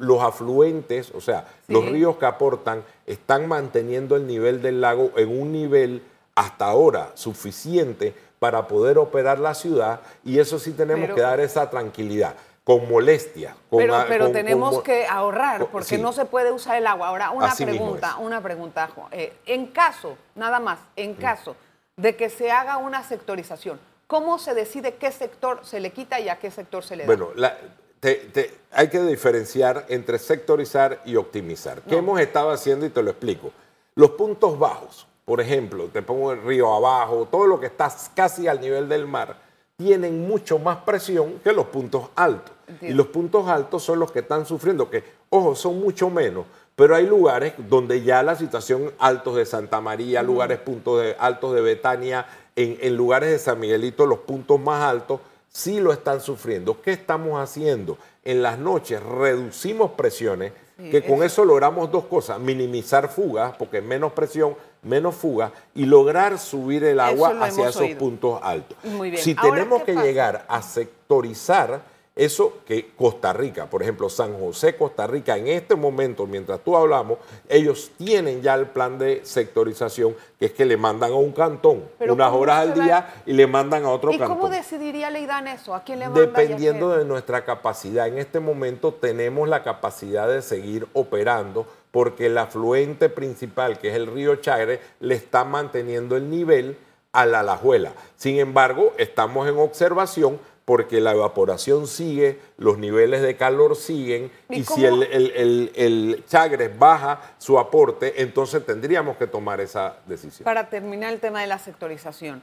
los 0.00 0.20
afluentes, 0.22 1.12
o 1.14 1.20
sea, 1.20 1.44
Sí. 1.66 1.72
los 1.72 1.84
ríos 1.86 2.16
que 2.16 2.26
aportan, 2.26 2.82
están 3.06 3.46
manteniendo 3.46 4.16
el 4.16 4.26
nivel 4.26 4.60
del 4.62 4.80
lago 4.80 5.12
en 5.16 5.28
un 5.40 5.52
nivel 5.52 6.02
hasta 6.34 6.64
ahora 6.66 7.10
suficiente 7.14 8.14
para 8.38 8.66
poder 8.66 8.98
operar 8.98 9.38
la 9.38 9.54
ciudad 9.54 10.00
y 10.24 10.38
eso 10.38 10.58
sí 10.58 10.72
tenemos 10.72 11.04
Pero- 11.04 11.14
que 11.14 11.20
dar 11.20 11.40
esa 11.40 11.68
tranquilidad, 11.70 12.34
con 12.64 12.88
molestia. 12.88 13.54
Con, 13.68 13.78
Pero, 13.80 13.94
pero 14.08 14.24
con- 14.26 14.32
tenemos 14.32 14.74
con- 14.76 14.82
que 14.84 15.06
ahorrar 15.06 15.66
porque 15.66 15.96
sí. 15.96 15.98
no 15.98 16.12
se 16.12 16.24
puede 16.24 16.50
usar 16.50 16.76
el 16.76 16.86
agua. 16.86 17.08
Ahora, 17.08 17.30
una 17.30 17.46
Así 17.46 17.64
pregunta, 17.64 18.16
una 18.18 18.40
pregunta, 18.40 18.88
Juan. 18.94 19.08
Eh, 19.12 19.32
en 19.46 19.66
caso, 19.68 20.16
nada 20.34 20.60
más, 20.60 20.78
en 20.96 21.14
caso 21.14 21.56
de 21.96 22.16
que 22.16 22.30
se 22.30 22.50
haga 22.50 22.78
una 22.78 23.02
sectorización, 23.02 23.78
¿cómo 24.06 24.38
se 24.38 24.54
decide 24.54 24.94
qué 24.94 25.12
sector 25.12 25.60
se 25.64 25.80
le 25.80 25.90
quita 25.90 26.18
y 26.20 26.28
a 26.30 26.36
qué 26.38 26.50
sector 26.50 26.82
se 26.82 26.96
le 26.96 27.02
da? 27.02 27.06
Bueno, 27.08 27.28
la- 27.34 27.56
te- 28.00 28.14
te- 28.32 28.54
hay 28.72 28.88
que 28.88 29.00
diferenciar 29.02 29.86
entre 29.88 30.18
sectorizar 30.18 31.02
y 31.04 31.16
optimizar. 31.16 31.82
¿Qué 31.82 31.92
No. 31.92 31.98
hemos 31.98 32.20
estado 32.20 32.50
haciendo? 32.50 32.86
Y 32.86 32.90
te 32.90 33.02
lo 33.02 33.10
explico. 33.10 33.50
Los 33.94 34.10
puntos 34.12 34.58
bajos, 34.58 35.06
por 35.24 35.40
ejemplo, 35.40 35.88
te 35.92 36.02
pongo 36.02 36.32
el 36.32 36.42
río 36.42 36.72
abajo, 36.72 37.28
todo 37.30 37.46
lo 37.46 37.60
que 37.60 37.66
está 37.66 37.92
casi 38.14 38.48
al 38.48 38.60
nivel 38.60 38.88
del 38.88 39.06
mar, 39.06 39.36
tienen 39.76 40.26
mucho 40.28 40.58
más 40.58 40.78
presión 40.78 41.40
que 41.42 41.52
los 41.52 41.66
puntos 41.66 42.08
altos. 42.14 42.52
Entiendo. 42.68 42.94
Y 42.94 42.96
los 42.96 43.06
puntos 43.08 43.48
altos 43.48 43.82
son 43.82 43.98
los 43.98 44.12
que 44.12 44.20
están 44.20 44.46
sufriendo, 44.46 44.88
que, 44.90 45.02
ojo, 45.30 45.54
son 45.56 45.80
mucho 45.80 46.08
menos, 46.10 46.44
pero 46.76 46.94
hay 46.94 47.06
lugares 47.06 47.54
donde 47.56 48.02
ya 48.02 48.22
la 48.22 48.36
situación, 48.36 48.92
altos 48.98 49.36
de 49.36 49.44
Santa 49.46 49.80
María, 49.80 50.22
lugares 50.22 50.58
puntos 50.58 51.00
de, 51.02 51.16
altos 51.18 51.54
de 51.54 51.60
Betania, 51.62 52.26
en, 52.56 52.78
en 52.80 52.96
lugares 52.96 53.30
de 53.30 53.38
San 53.38 53.58
Miguelito, 53.58 54.06
los 54.06 54.20
puntos 54.20 54.60
más 54.60 54.82
altos, 54.84 55.20
sí 55.50 55.80
lo 55.80 55.92
están 55.92 56.20
sufriendo. 56.20 56.80
¿Qué 56.80 56.92
estamos 56.92 57.38
haciendo? 57.40 57.98
En 58.24 58.42
las 58.42 58.58
noches 58.58 59.02
reducimos 59.02 59.92
presiones, 59.92 60.52
Sí, 60.78 60.88
que 60.90 61.02
con 61.04 61.22
eso- 61.22 61.44
logramos 61.44 61.90
dos 61.90 62.04
cosas, 62.06 62.38
minimizar 62.38 63.08
fugas, 63.10 63.54
porque 63.58 63.82
menos 63.82 64.12
presión, 64.12 64.56
menos 64.82 65.14
fugas, 65.14 65.52
y 65.74 65.84
lograr 65.84 66.38
subir 66.38 66.84
el 66.84 66.98
agua 67.00 67.36
hacia 67.42 67.68
esos 67.68 67.82
oído. 67.82 67.98
puntos 67.98 68.40
altos. 68.42 68.78
Muy 68.84 69.10
bien. 69.10 69.22
Si 69.22 69.34
Ahora, 69.36 69.50
tenemos 69.56 69.80
¿qué 69.80 69.86
que 69.86 69.92
pasa? 69.94 70.06
llegar 70.06 70.44
a 70.48 70.62
sectorizar, 70.62 71.82
Eso 72.20 72.58
que 72.66 72.90
Costa 72.98 73.32
Rica, 73.32 73.64
por 73.64 73.80
ejemplo, 73.80 74.10
San 74.10 74.38
José, 74.38 74.76
Costa 74.76 75.06
Rica, 75.06 75.38
en 75.38 75.46
este 75.46 75.74
momento, 75.74 76.26
mientras 76.26 76.60
tú 76.60 76.76
hablamos, 76.76 77.16
ellos 77.48 77.92
tienen 77.96 78.42
ya 78.42 78.52
el 78.56 78.66
plan 78.66 78.98
de 78.98 79.22
sectorización, 79.24 80.14
que 80.38 80.44
es 80.44 80.52
que 80.52 80.66
le 80.66 80.76
mandan 80.76 81.12
a 81.12 81.14
un 81.14 81.32
cantón 81.32 81.82
unas 81.98 82.30
horas 82.30 82.58
al 82.58 82.74
día 82.74 83.22
y 83.24 83.32
le 83.32 83.46
mandan 83.46 83.86
a 83.86 83.88
otro 83.88 84.10
cantón. 84.10 84.32
¿Y 84.32 84.34
cómo 84.34 84.50
decidiría 84.50 85.08
Leidán 85.08 85.48
eso? 85.48 85.74
¿A 85.74 85.82
quién 85.82 85.98
le 85.98 86.10
manda 86.10 86.20
Dependiendo 86.20 86.90
de 86.90 87.06
nuestra 87.06 87.42
capacidad. 87.46 88.06
En 88.06 88.18
este 88.18 88.38
momento 88.38 88.92
tenemos 88.92 89.48
la 89.48 89.62
capacidad 89.62 90.28
de 90.28 90.42
seguir 90.42 90.86
operando 90.92 91.66
porque 91.90 92.26
el 92.26 92.36
afluente 92.36 93.08
principal, 93.08 93.78
que 93.78 93.88
es 93.88 93.96
el 93.96 94.06
río 94.06 94.36
Chagre, 94.36 94.78
le 95.00 95.14
está 95.14 95.44
manteniendo 95.44 96.18
el 96.18 96.28
nivel 96.28 96.76
a 97.12 97.26
la 97.26 97.40
Alajuela. 97.40 97.92
Sin 98.16 98.38
embargo, 98.38 98.92
estamos 98.98 99.48
en 99.48 99.58
observación 99.58 100.38
porque 100.70 101.00
la 101.00 101.10
evaporación 101.10 101.88
sigue, 101.88 102.38
los 102.56 102.78
niveles 102.78 103.22
de 103.22 103.36
calor 103.36 103.74
siguen, 103.74 104.30
y, 104.48 104.62
si 104.62 104.84
el, 104.84 105.02
el, 105.02 106.24
Chagres 106.28 106.78
baja 106.78 107.34
su 107.38 107.58
aporte, 107.58 108.22
entonces 108.22 108.64
tendríamos 108.64 109.16
que 109.16 109.26
tomar 109.26 109.60
esa 109.60 109.96
decisión. 110.06 110.44
Para 110.44 110.68
terminar 110.68 111.12
el 111.12 111.18
tema 111.18 111.40
de 111.40 111.48
la 111.48 111.58
sectorización, 111.58 112.40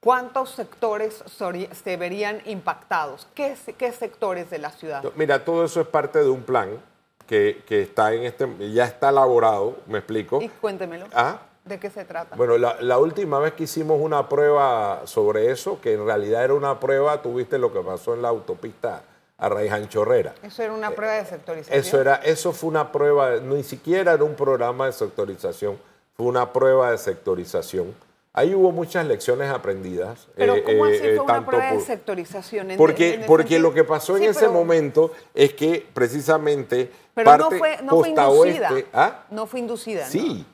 ¿cuántos 0.00 0.50
sectores 0.50 1.24
se 1.26 1.96
verían 1.96 2.42
impactados? 2.44 3.26
¿Qué, 3.34 3.56
qué 3.78 3.90
sectores 3.90 4.50
de 4.50 4.58
la 4.58 4.70
ciudad? 4.70 5.02
Mira, 5.16 5.42
todo 5.42 5.64
eso 5.64 5.80
es 5.80 5.86
parte 5.86 6.18
de 6.18 6.28
un 6.28 6.42
plan 6.42 6.78
que, 7.26 7.64
está 7.70 8.12
en 8.12 8.24
este, 8.24 8.70
ya 8.70 8.84
está 8.84 9.08
elaborado, 9.08 9.78
me 9.86 9.96
explico. 9.96 10.42
Y 10.42 10.50
cuéntemelo. 10.50 11.06
¿Ah? 11.14 11.38
¿De 11.66 11.80
qué 11.80 11.90
se 11.90 12.04
trata? 12.04 12.36
Bueno, 12.36 12.56
la, 12.58 12.98
última 12.98 13.40
vez 13.40 13.54
que 13.54 13.64
hicimos 13.64 14.00
una 14.00 14.28
prueba 14.28 15.02
sobre 15.04 15.50
eso, 15.50 15.80
que 15.80 15.94
en 15.94 16.06
realidad 16.06 16.44
era 16.44 16.54
una 16.54 16.78
prueba, 16.78 17.20
tuviste 17.20 17.58
lo 17.58 17.72
que 17.72 17.80
pasó 17.80 18.14
en 18.14 18.22
la 18.22 18.28
autopista 18.28 19.02
a 19.36 19.48
Raíz 19.48 19.72
Anchorrera. 19.72 20.34
Eso 20.44 20.62
era 20.62 20.72
una 20.72 20.92
prueba 20.92 21.14
de 21.14 21.24
sectorización. 21.26 21.78
Eso, 21.78 22.00
era, 22.00 22.14
eso 22.16 22.52
fue 22.52 22.70
una 22.70 22.92
prueba, 22.92 23.36
ni 23.36 23.64
siquiera 23.64 24.12
era 24.12 24.22
un 24.22 24.36
programa 24.36 24.86
de 24.86 24.92
sectorización, 24.92 25.76
fue 26.16 26.26
una 26.26 26.52
prueba 26.52 26.92
de 26.92 26.98
sectorización. 26.98 27.92
Ahí 28.32 28.54
hubo 28.54 28.70
muchas 28.70 29.04
lecciones 29.06 29.50
aprendidas. 29.50 30.28
Pero 30.36 30.56
eh, 30.56 30.62
¿cómo 30.62 30.84
así 30.84 30.98
eh, 31.02 31.16
fue 31.16 31.24
una 31.24 31.44
prueba 31.44 31.72
de 31.72 31.80
sectorización? 31.80 32.68
porque 32.76 33.24
porque 33.26 33.58
lo 33.58 33.74
que 33.74 33.82
pasó 33.82 34.16
en 34.16 34.24
ese 34.24 34.46
momento 34.46 35.10
es 35.34 35.54
que 35.54 35.84
precisamente 35.94 36.92
pero 37.14 37.38
no 37.38 37.50
fue, 37.50 37.78
no 37.82 37.98
fue 37.98 38.10
inducida. 38.10 38.70
¿ah? 38.92 39.24
No 39.30 39.46
fue 39.46 39.60
inducida. 39.60 40.06
Sí, 40.06 40.44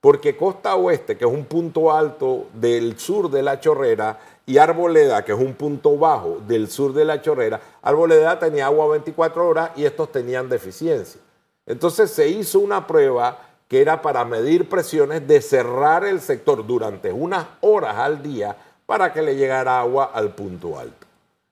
porque 0.00 0.36
Costa 0.36 0.76
Oeste, 0.76 1.16
que 1.16 1.24
es 1.24 1.30
un 1.30 1.44
punto 1.44 1.92
alto 1.92 2.46
del 2.54 2.98
sur 2.98 3.30
de 3.30 3.42
la 3.42 3.60
Chorrera, 3.60 4.18
y 4.46 4.58
Arboleda, 4.58 5.24
que 5.24 5.32
es 5.32 5.38
un 5.38 5.54
punto 5.54 5.96
bajo 5.96 6.38
del 6.46 6.68
sur 6.68 6.92
de 6.92 7.04
la 7.04 7.20
Chorrera, 7.20 7.60
Arboleda 7.82 8.38
tenía 8.38 8.66
agua 8.66 8.88
24 8.88 9.46
horas 9.46 9.70
y 9.76 9.84
estos 9.84 10.10
tenían 10.10 10.48
deficiencia. 10.48 11.20
Entonces 11.66 12.10
se 12.10 12.28
hizo 12.28 12.58
una 12.58 12.86
prueba 12.86 13.38
que 13.68 13.80
era 13.80 14.02
para 14.02 14.24
medir 14.24 14.68
presiones 14.68 15.28
de 15.28 15.40
cerrar 15.40 16.04
el 16.04 16.20
sector 16.20 16.66
durante 16.66 17.12
unas 17.12 17.46
horas 17.60 17.96
al 17.96 18.22
día 18.22 18.56
para 18.86 19.12
que 19.12 19.22
le 19.22 19.36
llegara 19.36 19.78
agua 19.78 20.10
al 20.12 20.34
punto 20.34 20.76
alto. 20.76 21.06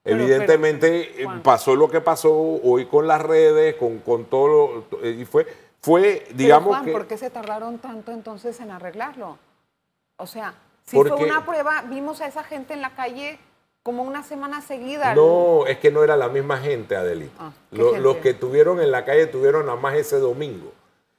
Evidentemente 0.04 1.24
pasó 1.44 1.76
lo 1.76 1.88
que 1.88 2.00
pasó 2.00 2.32
hoy 2.32 2.86
con 2.86 3.06
las 3.06 3.22
redes, 3.22 3.76
con, 3.76 3.98
con 3.98 4.24
todo, 4.24 4.86
y 5.04 5.24
fue 5.24 5.46
fue, 5.80 6.26
digamos 6.34 6.76
Juan, 6.76 6.92
¿por 6.92 7.06
qué 7.06 7.16
se 7.16 7.30
tardaron 7.30 7.78
tanto 7.78 8.12
entonces 8.12 8.58
en 8.60 8.70
arreglarlo? 8.70 9.38
O 10.16 10.26
sea, 10.26 10.54
si 10.84 10.96
fue 10.96 11.12
una 11.12 11.44
prueba, 11.44 11.82
vimos 11.82 12.20
a 12.20 12.26
esa 12.26 12.42
gente 12.42 12.74
en 12.74 12.82
la 12.82 12.94
calle 12.94 13.38
como 13.82 14.02
una 14.02 14.22
semana 14.22 14.60
seguida. 14.60 15.14
No, 15.14 15.66
es 15.66 15.78
que 15.78 15.90
no 15.90 16.02
era 16.02 16.16
la 16.16 16.28
misma 16.28 16.58
gente, 16.58 16.96
Adelita. 16.96 17.32
Ah, 17.38 17.52
los 17.70 18.16
que 18.16 18.34
tuvieron 18.34 18.80
en 18.80 18.90
la 18.90 19.04
calle 19.04 19.26
tuvieron 19.26 19.66
nada 19.66 19.78
más 19.78 19.94
ese 19.94 20.18
domingo. 20.18 20.72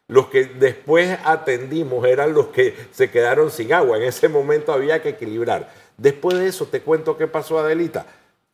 Los 0.07 0.27
que 0.27 0.45
después 0.45 1.19
atendimos 1.23 2.05
eran 2.05 2.33
los 2.33 2.47
que 2.47 2.75
se 2.91 3.11
quedaron 3.11 3.51
sin 3.51 3.73
agua. 3.73 3.97
En 3.97 4.03
ese 4.03 4.27
momento 4.27 4.73
había 4.73 5.01
que 5.01 5.09
equilibrar. 5.09 5.71
Después 5.97 6.37
de 6.37 6.47
eso, 6.47 6.65
te 6.65 6.81
cuento 6.81 7.15
qué 7.15 7.27
pasó, 7.27 7.59
Adelita. 7.59 8.05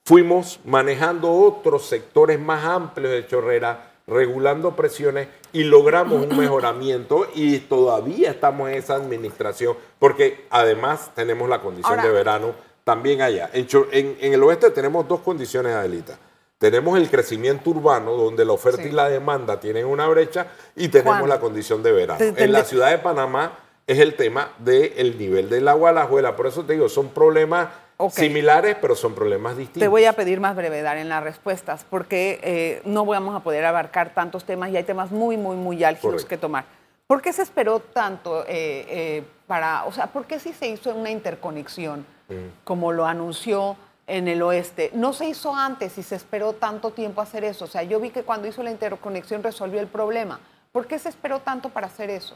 Fuimos 0.04 0.60
manejando 0.66 1.32
otros 1.32 1.86
sectores 1.88 2.40
más 2.40 2.64
amplios 2.66 3.12
de 3.12 3.26
Chorrera, 3.26 3.95
regulando 4.08 4.76
presiones 4.76 5.28
y 5.52 5.64
logramos 5.64 6.26
un 6.26 6.38
mejoramiento 6.38 7.28
y 7.34 7.60
todavía 7.60 8.32
estamos 8.32 8.70
en 8.70 8.76
esa 8.76 8.96
administración 8.96 9.76
porque 10.00 10.46
además 10.50 11.12
tenemos 11.16 11.50
la 11.50 11.62
condición 11.62 12.02
de 12.02 12.10
verano 12.10 12.54
también 12.84 13.22
allá. 13.22 13.50
En, 13.54 14.18
el 14.22 14.44
oeste 14.44 14.70
tenemos 14.70 15.08
dos 15.08 15.22
condiciones, 15.22 15.74
Adelita. 15.74 16.18
Tenemos 16.58 16.98
el 16.98 17.10
crecimiento 17.10 17.72
urbano, 17.72 18.14
donde 18.14 18.46
la 18.46 18.54
oferta 18.54 18.84
y 18.84 18.92
la 18.92 19.10
demanda 19.10 19.60
tienen 19.60 19.86
una 19.86 20.08
brecha, 20.08 20.48
y 20.76 20.88
tenemos 20.88 21.28
la 21.28 21.40
condición 21.40 21.84
de 21.84 21.92
verano. 21.92 22.20
en 22.38 22.52
la 22.52 22.64
ciudad 22.64 22.92
de 22.92 23.00
Panamá 23.00 23.60
es 23.88 24.00
el 24.00 24.16
tema 24.16 24.52
del 24.60 25.18
nivel 25.18 25.50
del 25.50 25.68
agua 25.68 25.90
a 25.90 25.94
la 25.94 26.06
juela. 26.06 26.36
Por 26.36 26.48
eso 26.48 26.64
te 26.64 26.74
digo, 26.74 26.88
son 26.88 27.10
problemas 27.10 27.70
Similares, 28.10 28.76
pero 28.82 28.96
son 28.96 29.16
problemas 29.16 29.56
distintos. 29.56 29.80
Te 29.80 29.88
voy 29.88 30.06
a 30.06 30.14
pedir 30.14 30.40
más 30.40 30.56
brevedad 30.56 30.98
en 30.98 31.08
las 31.08 31.24
respuestas, 31.24 31.86
porque 31.90 32.40
eh, 32.44 32.82
no 32.84 33.06
vamos 33.06 33.36
a 33.36 33.40
poder 33.40 33.64
abarcar 33.66 34.14
tantos 34.14 34.44
temas 34.44 34.70
y 34.70 34.78
hay 34.78 34.84
temas 34.84 35.12
muy, 35.12 35.38
muy, 35.38 35.56
muy 35.56 35.84
álgidos 35.84 36.26
que 36.26 36.38
tomar. 36.38 36.66
¿Por 37.08 37.22
qué 37.22 37.32
se 37.32 37.44
esperó 37.44 37.80
tanto 37.80 38.44
eh, 38.44 38.86
eh, 38.90 39.24
para, 39.48 39.86
o 39.86 39.92
sea, 39.92 40.08
por 40.08 40.26
qué 40.26 40.40
si 40.40 40.54
se 40.54 40.68
hizo 40.68 40.94
una 40.94 41.10
interconexión, 41.10 42.06
mm. 42.28 42.64
como 42.64 42.92
lo 42.92 43.06
anunció 43.06 43.78
en 44.08 44.28
el 44.28 44.42
oeste? 44.42 44.90
No 44.94 45.14
se 45.14 45.30
hizo 45.30 45.56
antes 45.56 45.98
y 45.98 46.04
se 46.04 46.16
esperó 46.16 46.54
tanto 46.54 46.92
tiempo 46.92 47.22
hacer 47.22 47.44
eso. 47.44 47.66
O 47.66 47.68
sea, 47.68 47.84
yo 47.84 48.00
vi 48.00 48.10
que 48.10 48.24
cuando 48.24 48.48
hizo 48.48 48.62
la 48.64 48.72
interconexión 48.72 49.44
resolvió 49.44 49.80
el 49.80 49.88
problema. 49.88 50.40
¿Por 50.72 50.88
qué 50.88 51.00
se 51.00 51.08
esperó 51.08 51.40
tanto 51.40 51.70
para 51.70 51.88
hacer 51.88 52.10
eso? 52.10 52.36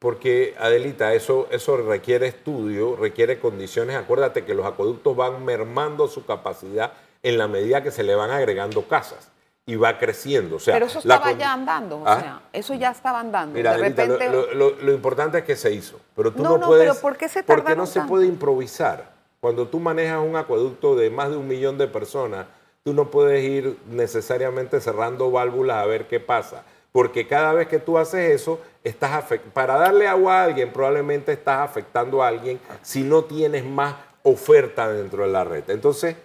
Porque, 0.00 0.54
Adelita, 0.58 1.12
eso, 1.12 1.46
eso 1.50 1.76
requiere 1.76 2.26
estudio, 2.26 2.96
requiere 2.96 3.38
condiciones. 3.38 3.96
Acuérdate 3.96 4.46
que 4.46 4.54
los 4.54 4.64
acueductos 4.64 5.14
van 5.14 5.44
mermando 5.44 6.08
su 6.08 6.24
capacidad 6.24 6.94
en 7.22 7.36
la 7.36 7.48
medida 7.48 7.82
que 7.82 7.90
se 7.90 8.02
le 8.02 8.14
van 8.14 8.30
agregando 8.30 8.88
casas 8.88 9.30
y 9.66 9.76
va 9.76 9.98
creciendo. 9.98 10.56
O 10.56 10.58
sea, 10.58 10.72
Pero 10.72 10.86
eso 10.86 11.00
estaba 11.00 11.32
ya 11.32 11.52
andando, 11.52 11.98
o 11.98 12.08
¿Ah? 12.08 12.18
sea, 12.18 12.42
eso 12.54 12.72
ya 12.72 12.90
estaba 12.90 13.20
andando. 13.20 13.54
Mira, 13.54 13.76
lo, 13.76 14.90
importante 14.90 15.36
es 15.36 15.44
que 15.44 15.54
se 15.54 15.70
hizo, 15.70 16.00
pero 16.16 16.32
tú 16.32 16.42
no, 16.42 16.56
no, 16.56 16.68
puedes... 16.68 16.96
¿por 16.96 17.18
qué 17.18 17.28
se 17.28 17.42
Porque 17.42 17.76
no 17.76 17.84
se 17.84 18.00
puede 18.00 18.26
improvisar. 18.26 19.12
Cuando 19.38 19.68
tú 19.68 19.80
manejas 19.80 20.20
un 20.26 20.34
acueducto 20.34 20.96
de 20.96 21.10
más 21.10 21.28
de 21.28 21.36
un 21.36 21.46
millón 21.46 21.76
de 21.76 21.88
personas, 21.88 22.46
tú 22.84 22.94
no 22.94 23.10
puedes 23.10 23.44
ir 23.44 23.78
necesariamente 23.86 24.80
cerrando 24.80 25.30
válvulas 25.30 25.76
a 25.76 25.84
ver 25.84 26.08
qué 26.08 26.20
pasa 26.20 26.64
porque 26.92 27.26
cada 27.26 27.52
vez 27.52 27.68
que 27.68 27.78
tú 27.78 27.98
haces 27.98 28.30
eso, 28.30 28.60
estás 28.82 29.24
para 29.52 29.76
darle 29.76 30.08
agua 30.08 30.40
a 30.40 30.44
alguien, 30.44 30.72
probablemente 30.72 31.32
estás 31.32 31.60
afectando 31.60 32.22
a 32.22 32.28
alguien 32.28 32.60
si 32.82 33.02
no 33.02 33.24
tienes 33.24 33.64
más 33.64 33.94
oferta 34.22 34.90
dentro 34.90 35.24
de 35.24 35.30
la 35.30 35.44
red. 35.44 35.68
Entonces, 35.68 36.16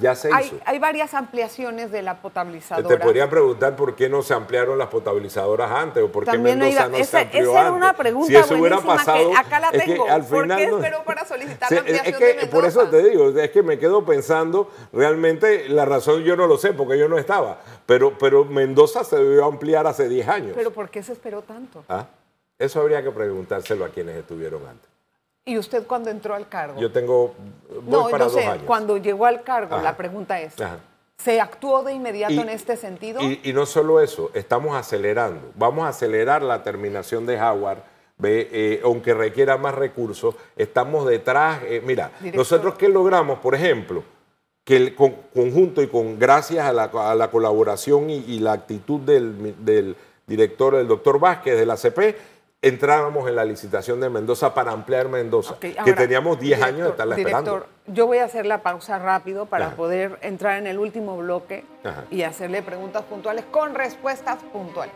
ya 0.00 0.14
se 0.14 0.32
hay, 0.32 0.60
Hay 0.64 0.78
varias 0.78 1.14
ampliaciones 1.14 1.90
de 1.90 2.02
la 2.02 2.20
potabilizadora. 2.20 2.88
Te 2.88 2.96
podría 2.98 3.28
preguntar 3.28 3.76
por 3.76 3.94
qué 3.94 4.08
no 4.08 4.22
se 4.22 4.34
ampliaron 4.34 4.78
las 4.78 4.88
potabilizadoras 4.88 5.70
antes 5.70 6.02
o 6.02 6.10
por 6.10 6.24
qué 6.24 6.38
Mendoza 6.38 6.88
no 6.88 7.04
se 7.04 7.18
amplió 7.18 7.50
esa 7.50 7.60
era 7.60 7.72
una 7.72 7.92
pregunta 7.94 8.28
si 8.28 8.36
eso 8.36 8.54
hubiera 8.56 8.80
pasado, 8.80 9.30
que 9.30 9.36
acá 9.36 9.60
la 9.60 9.70
tengo. 9.70 10.08
al 10.08 10.24
¿Por 10.24 10.46
qué 10.48 10.64
esperó 10.64 11.04
para 11.04 11.24
solicitar 11.24 11.70
la 11.70 11.78
ampliación 11.78 12.22
es 12.22 12.36
que, 12.36 12.46
Por 12.46 12.64
eso 12.64 12.88
te 12.88 13.02
digo, 13.02 13.30
es 13.30 13.50
que 13.50 13.62
me 13.62 13.78
quedo 13.78 14.04
pensando, 14.04 14.70
realmente 14.92 15.68
la 15.68 15.84
razón 15.84 16.22
yo 16.22 16.36
no 16.36 16.46
lo 16.46 16.58
sé 16.58 16.72
porque 16.72 16.98
yo 16.98 17.08
no 17.08 17.18
estaba, 17.18 17.60
pero, 17.86 18.16
pero 18.18 18.44
Mendoza 18.44 19.04
se 19.04 19.16
debió 19.16 19.44
ampliar 19.46 19.86
hace 19.86 20.08
10 20.08 20.28
años. 20.28 20.52
¿Pero 20.54 20.70
por 20.70 20.90
qué 20.90 21.02
se 21.02 21.12
esperó 21.12 21.42
tanto? 21.42 21.84
¿Ah? 21.88 22.06
Eso 22.58 22.80
habría 22.80 23.02
que 23.02 23.10
preguntárselo 23.10 23.84
a 23.84 23.88
quienes 23.90 24.16
estuvieron 24.16 24.66
antes. 24.66 24.97
¿Y 25.44 25.56
usted 25.56 25.86
cuando 25.86 26.10
entró 26.10 26.34
al 26.34 26.48
cargo? 26.48 26.78
Yo 26.80 26.92
tengo. 26.92 27.34
no, 27.86 28.08
no 28.08 28.28
sé, 28.28 28.46
cuando 28.66 28.96
llegó 28.98 29.26
al 29.26 29.42
cargo, 29.42 29.78
la 29.78 29.96
pregunta 29.96 30.40
es: 30.40 30.54
¿se 31.16 31.40
actuó 31.40 31.82
de 31.82 31.94
inmediato 31.94 32.34
en 32.34 32.48
este 32.48 32.76
sentido? 32.76 33.20
Y, 33.20 33.52
no 33.52 33.66
solo 33.66 34.00
eso, 34.00 34.30
estamos 34.34 34.76
acelerando. 34.76 35.52
Vamos 35.56 35.84
a 35.84 35.88
acelerar 35.88 36.42
la 36.42 36.62
terminación 36.62 37.26
de 37.26 37.40
Howard. 37.40 37.78
Eh, 38.22 38.80
aunque 38.84 39.14
requiera 39.14 39.56
más 39.56 39.74
recursos, 39.74 40.34
estamos 40.56 41.06
detrás. 41.06 41.60
Eh, 41.64 41.82
mira, 41.84 42.10
nosotros 42.34 42.74
qué 42.74 42.88
logramos, 42.88 43.38
por 43.38 43.54
ejemplo, 43.54 44.02
que 44.64 44.76
el 44.76 44.94
conjunto 44.94 45.82
y 45.82 45.86
con 45.86 46.18
gracias 46.18 46.66
a 46.66 46.72
la, 46.72 47.30
colaboración 47.30 48.10
y, 48.10 48.40
la 48.40 48.52
actitud 48.52 49.00
del, 49.00 49.54
del 49.64 49.96
director, 50.26 50.74
el 50.74 50.88
doctor 50.88 51.18
Vázquez 51.18 51.56
de 51.56 51.66
la 51.66 51.76
CP, 51.76 52.16
entrábamos 52.60 53.28
en 53.28 53.36
la 53.36 53.44
licitación 53.44 54.00
de 54.00 54.10
Mendoza 54.10 54.52
para 54.52 54.72
ampliar 54.72 55.08
Mendoza, 55.08 55.58
que 55.60 55.92
teníamos 55.92 56.40
10 56.40 56.62
años 56.62 56.82
de 56.84 56.90
estarla 56.90 57.16
esperando. 57.16 57.66
Yo 57.86 58.06
voy 58.06 58.18
a 58.18 58.24
hacer 58.24 58.46
la 58.46 58.62
pausa 58.62 58.98
rápido 58.98 59.46
para 59.46 59.70
poder 59.76 60.18
entrar 60.22 60.58
en 60.58 60.66
el 60.66 60.78
último 60.78 61.16
bloque 61.16 61.64
y 62.10 62.22
hacerle 62.22 62.62
preguntas 62.62 63.04
puntuales 63.04 63.44
con 63.50 63.74
respuestas 63.74 64.38
puntuales. 64.52 64.94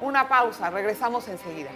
Una 0.00 0.28
pausa, 0.28 0.70
regresamos 0.70 1.28
enseguida. 1.28 1.70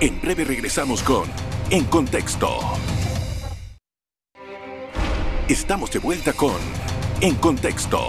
En 0.00 0.20
breve 0.20 0.44
regresamos 0.44 1.02
con 1.02 1.24
En 1.70 1.84
Contexto. 1.84 2.48
Estamos 5.48 5.90
de 5.92 5.98
vuelta 6.00 6.32
con 6.32 6.56
En 7.20 7.36
Contexto. 7.36 8.00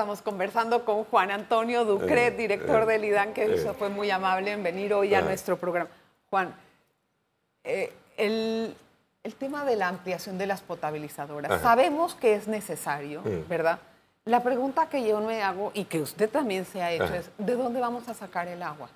Estamos 0.00 0.22
conversando 0.22 0.86
con 0.86 1.04
Juan 1.04 1.30
Antonio 1.30 1.84
Ducret, 1.84 2.32
Eh, 2.32 2.36
director 2.38 2.84
eh, 2.84 2.86
del 2.86 3.04
IDAN, 3.04 3.34
que 3.34 3.44
eh. 3.44 3.72
fue 3.78 3.90
muy 3.90 4.10
amable 4.10 4.50
en 4.52 4.62
venir 4.62 4.94
hoy 4.94 5.14
a 5.14 5.18
Ah. 5.18 5.20
nuestro 5.20 5.58
programa. 5.58 5.90
Juan, 6.30 6.54
eh, 7.64 7.92
el, 8.16 8.74
el 9.22 9.34
tema 9.34 9.66
de 9.66 9.76
la 9.76 9.88
ampliación 9.88 10.38
de 10.38 10.46
las 10.46 10.62
potabilizadoras, 10.62 11.50
Ajá. 11.52 11.62
sabemos 11.62 12.14
que 12.14 12.32
es 12.34 12.48
necesario, 12.48 13.20
Mm. 13.20 13.46
¿verdad? 13.46 13.78
La 14.24 14.42
pregunta 14.42 14.88
que 14.88 15.06
yo 15.06 15.20
me 15.20 15.42
hago 15.42 15.70
y 15.74 15.84
que 15.84 16.00
usted 16.00 16.30
también 16.30 16.64
se 16.64 16.80
ha 16.82 16.90
hecho 16.92 17.04
Ajá. 17.04 17.16
es, 17.18 17.30
¿de 17.36 17.54
dónde 17.56 17.78
vamos 17.78 18.08
a 18.08 18.14
sacar 18.14 18.48
el 18.48 18.62
agua? 18.62 18.88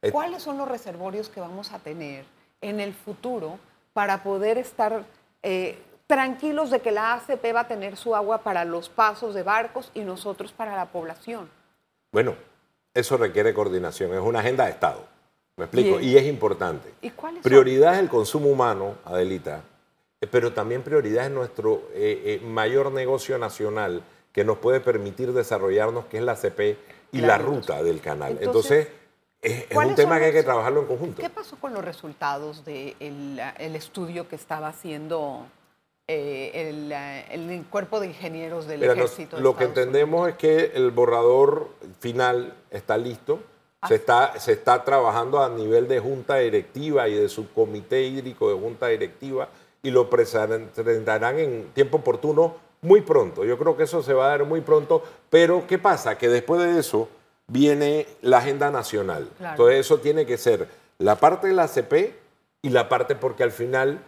Eh, 0.00 0.10
¿Cuáles 0.10 0.42
son 0.42 0.56
los 0.56 0.66
reservorios 0.66 1.28
que 1.28 1.40
vamos 1.42 1.72
a 1.72 1.78
tener 1.78 2.24
en 2.62 2.80
el 2.80 2.94
futuro 2.94 3.58
para 3.92 4.22
poder 4.22 4.56
estar 4.56 5.02
eh, 5.42 5.78
tranquilos 6.06 6.70
de 6.70 6.80
que 6.80 6.90
la 6.90 7.14
ACP 7.14 7.54
va 7.54 7.60
a 7.60 7.68
tener 7.68 7.96
su 7.96 8.14
agua 8.14 8.38
para 8.38 8.64
los 8.64 8.88
pasos 8.88 9.34
de 9.34 9.42
barcos 9.42 9.90
y 9.94 10.00
nosotros 10.00 10.52
para 10.52 10.76
la 10.76 10.86
población? 10.86 11.48
Bueno, 12.12 12.36
eso 12.94 13.16
requiere 13.16 13.54
coordinación, 13.54 14.12
es 14.12 14.20
una 14.20 14.40
agenda 14.40 14.64
de 14.64 14.72
Estado. 14.72 15.04
¿Me 15.56 15.64
explico? 15.64 15.98
Bien. 15.98 16.10
Y 16.10 16.16
es 16.16 16.26
importante. 16.26 16.92
¿Y 17.02 17.10
cuáles 17.10 17.42
son? 17.42 17.50
Prioridad 17.50 17.94
es 17.94 18.00
el 18.00 18.08
consumo 18.08 18.48
humano, 18.48 18.96
Adelita, 19.04 19.62
eh, 20.20 20.26
pero 20.26 20.52
también 20.52 20.82
prioridad 20.82 21.26
es 21.26 21.30
nuestro 21.30 21.88
eh, 21.94 22.40
eh, 22.42 22.46
mayor 22.46 22.92
negocio 22.92 23.38
nacional 23.38 24.02
que 24.32 24.44
nos 24.44 24.58
puede 24.58 24.80
permitir 24.80 25.32
desarrollarnos, 25.32 26.06
que 26.06 26.18
es 26.18 26.22
la 26.22 26.36
CP 26.36 26.78
y 27.12 27.20
la 27.20 27.36
ruta 27.36 27.82
del 27.82 28.00
canal. 28.00 28.38
Entonces, 28.40 28.88
Entonces, 28.88 29.02
es, 29.42 29.52
es 29.52 29.70
un 29.70 29.74
¿cuáles 29.74 29.96
tema 29.96 30.18
que 30.18 30.26
hay 30.26 30.32
que 30.32 30.42
trabajarlo 30.42 30.80
en 30.80 30.86
conjunto. 30.86 31.20
¿Qué 31.20 31.28
pasó 31.28 31.56
con 31.56 31.74
los 31.74 31.84
resultados 31.84 32.64
del 32.64 33.42
el 33.58 33.76
estudio 33.76 34.26
que 34.28 34.36
estaba 34.36 34.68
haciendo 34.68 35.46
eh, 36.14 36.68
el, 36.68 36.92
eh, 36.92 37.24
el 37.30 37.64
cuerpo 37.70 37.98
de 38.00 38.08
ingenieros 38.08 38.66
del 38.66 38.80
Mira, 38.80 38.92
ejército? 38.92 39.36
de 39.36 39.42
lo 39.42 39.56
que 39.56 39.64
entendemos 39.64 40.28
es 40.28 40.36
que 40.36 40.72
el 40.74 40.90
borrador 40.90 41.68
final 42.00 42.54
está 42.70 42.98
listo. 42.98 43.40
Ah. 43.80 43.88
Se 43.88 43.94
está, 43.94 44.38
se 44.38 44.52
está 44.52 44.84
trabajando 44.84 45.42
a 45.42 45.48
nivel 45.48 45.88
de 45.88 46.00
junta 46.00 46.36
directiva 46.36 47.08
y 47.08 47.14
de 47.14 47.28
subcomité 47.28 48.02
hídrico 48.02 48.52
de 48.52 48.60
junta 48.60 48.88
directiva 48.88 49.48
y 49.82 49.90
lo 49.90 50.08
presentarán 50.10 51.38
en 51.38 51.70
tiempo 51.72 51.96
oportuno 51.98 52.56
muy 52.82 53.00
pronto. 53.00 53.44
Yo 53.44 53.58
creo 53.58 53.76
que 53.76 53.84
eso 53.84 54.02
se 54.02 54.12
va 54.12 54.26
a 54.26 54.28
dar 54.36 54.44
muy 54.44 54.60
pronto. 54.60 55.02
Pero, 55.30 55.66
¿qué 55.66 55.78
pasa? 55.78 56.18
Que 56.18 56.28
después 56.28 56.60
de 56.62 56.78
eso 56.78 57.08
viene 57.46 58.06
la 58.20 58.38
agenda 58.38 58.70
nacional. 58.70 59.30
Claro. 59.38 59.54
Entonces, 59.54 59.80
eso 59.80 59.98
tiene 59.98 60.26
que 60.26 60.36
ser 60.36 60.68
la 60.98 61.16
parte 61.16 61.48
de 61.48 61.54
la 61.54 61.68
CP 61.68 62.14
y 62.60 62.68
la 62.70 62.88
parte 62.88 63.16
porque 63.16 63.42
al 63.42 63.52
final 63.52 64.00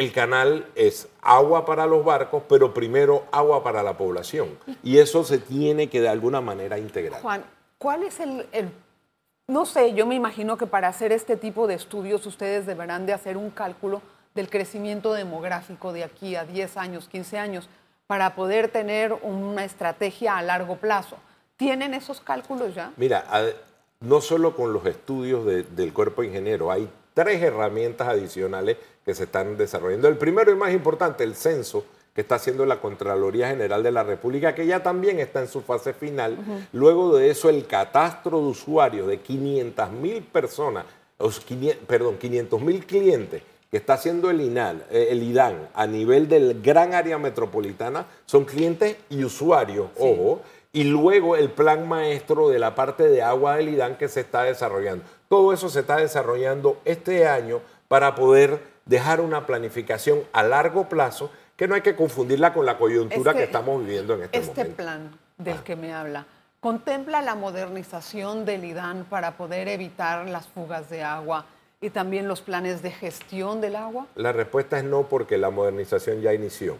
el 0.00 0.12
canal 0.12 0.66
es 0.74 1.08
agua 1.20 1.66
para 1.66 1.84
los 1.86 2.02
barcos, 2.02 2.42
pero 2.48 2.72
primero 2.72 3.26
agua 3.32 3.62
para 3.62 3.82
la 3.82 3.98
población. 3.98 4.58
Y 4.82 4.96
eso 4.96 5.24
se 5.24 5.36
tiene 5.36 5.88
que 5.90 6.00
de 6.00 6.08
alguna 6.08 6.40
manera 6.40 6.78
integrar. 6.78 7.20
Juan, 7.20 7.44
¿cuál 7.76 8.02
es 8.04 8.18
el, 8.18 8.46
el- 8.52 8.72
No 9.46 9.66
sé, 9.66 9.92
yo 9.92 10.06
me 10.06 10.14
imagino 10.14 10.56
que 10.56 10.66
para 10.66 10.88
hacer 10.88 11.12
este 11.12 11.36
tipo 11.36 11.66
de 11.66 11.74
estudios 11.74 12.24
ustedes 12.24 12.64
deberán 12.64 13.04
de 13.04 13.12
hacer 13.12 13.36
un 13.36 13.50
cálculo 13.50 14.00
del 14.34 14.48
crecimiento 14.48 15.12
demográfico 15.12 15.92
de 15.92 16.04
aquí 16.04 16.34
a 16.34 16.44
10 16.46 16.78
años, 16.78 17.06
15 17.08 17.36
años, 17.38 17.68
para 18.06 18.34
poder 18.34 18.68
tener 18.70 19.12
una 19.22 19.66
estrategia 19.66 20.38
a 20.38 20.42
largo 20.42 20.76
plazo. 20.76 21.16
¿Tienen 21.58 21.92
esos 21.92 22.20
cálculos 22.22 22.74
ya? 22.74 22.90
Mira, 22.96 23.24
no 24.00 24.22
solo 24.22 24.56
con 24.56 24.72
los 24.72 24.86
estudios 24.86 25.44
de- 25.44 25.64
del 25.64 25.92
cuerpo 25.92 26.22
ingeniero, 26.22 26.70
hay 26.70 26.88
tres 27.14 27.42
herramientas 27.42 28.08
adicionales 28.08 28.76
que 29.04 29.14
se 29.14 29.24
están 29.24 29.56
desarrollando. 29.56 30.08
El 30.08 30.16
primero 30.16 30.52
y 30.52 30.56
más 30.56 30.72
importante, 30.72 31.24
el 31.24 31.34
censo 31.34 31.84
que 32.14 32.22
está 32.22 32.36
haciendo 32.36 32.66
la 32.66 32.80
Contraloría 32.80 33.48
General 33.48 33.82
de 33.82 33.92
la 33.92 34.02
República, 34.02 34.54
que 34.54 34.66
ya 34.66 34.82
también 34.82 35.20
está 35.20 35.40
en 35.40 35.48
su 35.48 35.60
fase 35.60 35.92
final. 35.92 36.36
Luego 36.72 37.16
de 37.16 37.30
eso, 37.30 37.48
el 37.48 37.66
catastro 37.66 38.38
de 38.38 38.46
usuarios 38.46 39.06
de 39.06 39.20
500 39.20 39.90
mil 39.92 40.22
personas, 40.24 40.86
os 41.18 41.40
500 41.40 41.86
perdón, 41.86 42.16
500 42.18 42.60
mil 42.60 42.84
clientes 42.84 43.42
que 43.70 43.76
está 43.76 43.94
haciendo 43.94 44.30
el 44.30 44.40
INAL, 44.40 44.84
eh, 44.90 45.08
el 45.10 45.22
IDAN 45.22 45.68
a 45.74 45.86
nivel 45.86 46.28
del 46.28 46.60
gran 46.60 46.92
área 46.92 47.18
metropolitana, 47.18 48.06
son 48.26 48.44
clientes 48.44 48.96
y 49.08 49.22
usuarios, 49.22 49.90
ojo, 49.96 50.40
y 50.72 50.84
luego 50.84 51.36
el 51.36 51.50
plan 51.50 51.88
maestro 51.88 52.48
de 52.48 52.58
la 52.58 52.74
parte 52.74 53.08
de 53.08 53.22
agua 53.22 53.56
del 53.56 53.68
IDAN 53.68 53.96
que 53.96 54.08
se 54.08 54.20
está 54.20 54.42
desarrollando. 54.42 55.04
Todo 55.30 55.52
eso 55.52 55.68
se 55.68 55.78
está 55.80 55.96
desarrollando 55.98 56.80
este 56.84 57.28
año 57.28 57.60
para 57.86 58.16
poder 58.16 58.60
dejar 58.84 59.20
una 59.20 59.46
planificación 59.46 60.24
a 60.32 60.42
largo 60.42 60.88
plazo 60.88 61.30
que 61.56 61.68
no 61.68 61.76
hay 61.76 61.82
que 61.82 61.94
confundirla 61.94 62.52
con 62.52 62.66
la 62.66 62.76
coyuntura 62.76 63.30
Este- 63.30 63.38
que 63.38 63.44
estamos 63.44 63.80
viviendo 63.84 64.14
en 64.14 64.22
este, 64.24 64.38
Este 64.38 64.54
momento. 64.62 64.76
plan 64.76 65.18
del 65.38 65.58
Ah. 65.58 65.62
que 65.64 65.76
me 65.76 65.94
habla, 65.94 66.26
¿contempla 66.58 67.22
la 67.22 67.36
modernización 67.36 68.44
del 68.44 68.64
IDAN 68.64 69.04
para 69.08 69.36
poder 69.36 69.68
evitar 69.68 70.28
las 70.28 70.48
fugas 70.48 70.90
de 70.90 71.04
agua 71.04 71.44
y 71.80 71.90
también 71.90 72.26
los 72.26 72.40
planes 72.40 72.82
de 72.82 72.90
gestión 72.90 73.60
del 73.60 73.76
agua? 73.76 74.08
La 74.16 74.32
respuesta 74.32 74.78
es 74.78 74.84
no 74.84 75.04
porque 75.04 75.38
la 75.38 75.50
modernización 75.50 76.22
ya 76.22 76.34
inició. 76.34 76.76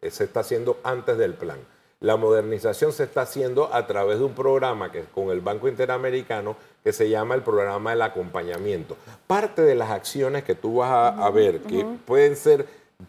Eh, 0.00 0.10
Se 0.10 0.24
está 0.24 0.40
haciendo 0.40 0.80
antes 0.82 1.18
del 1.18 1.34
plan. 1.34 1.58
La 2.02 2.16
modernización 2.16 2.92
se 2.92 3.04
está 3.04 3.22
haciendo 3.22 3.72
a 3.72 3.86
través 3.86 4.18
de 4.18 4.24
un 4.24 4.34
programa 4.34 4.92
que 4.92 5.04
con 5.14 5.30
el 5.30 5.40
Banco 5.40 5.68
Interamericano 5.68 6.56
que 6.82 6.92
se 6.92 7.08
llama 7.08 7.36
el 7.36 7.42
programa 7.42 7.90
del 7.90 8.02
acompañamiento. 8.02 8.96
Parte 9.26 9.62
de 9.62 9.76
las 9.76 9.90
acciones 9.90 10.42
que 10.42 10.56
tú 10.56 10.76
vas 10.78 10.90
a, 10.90 11.08
a 11.24 11.30
ver 11.30 11.60
que 11.60 11.86
pueden 12.04 12.36
ser 12.36 12.66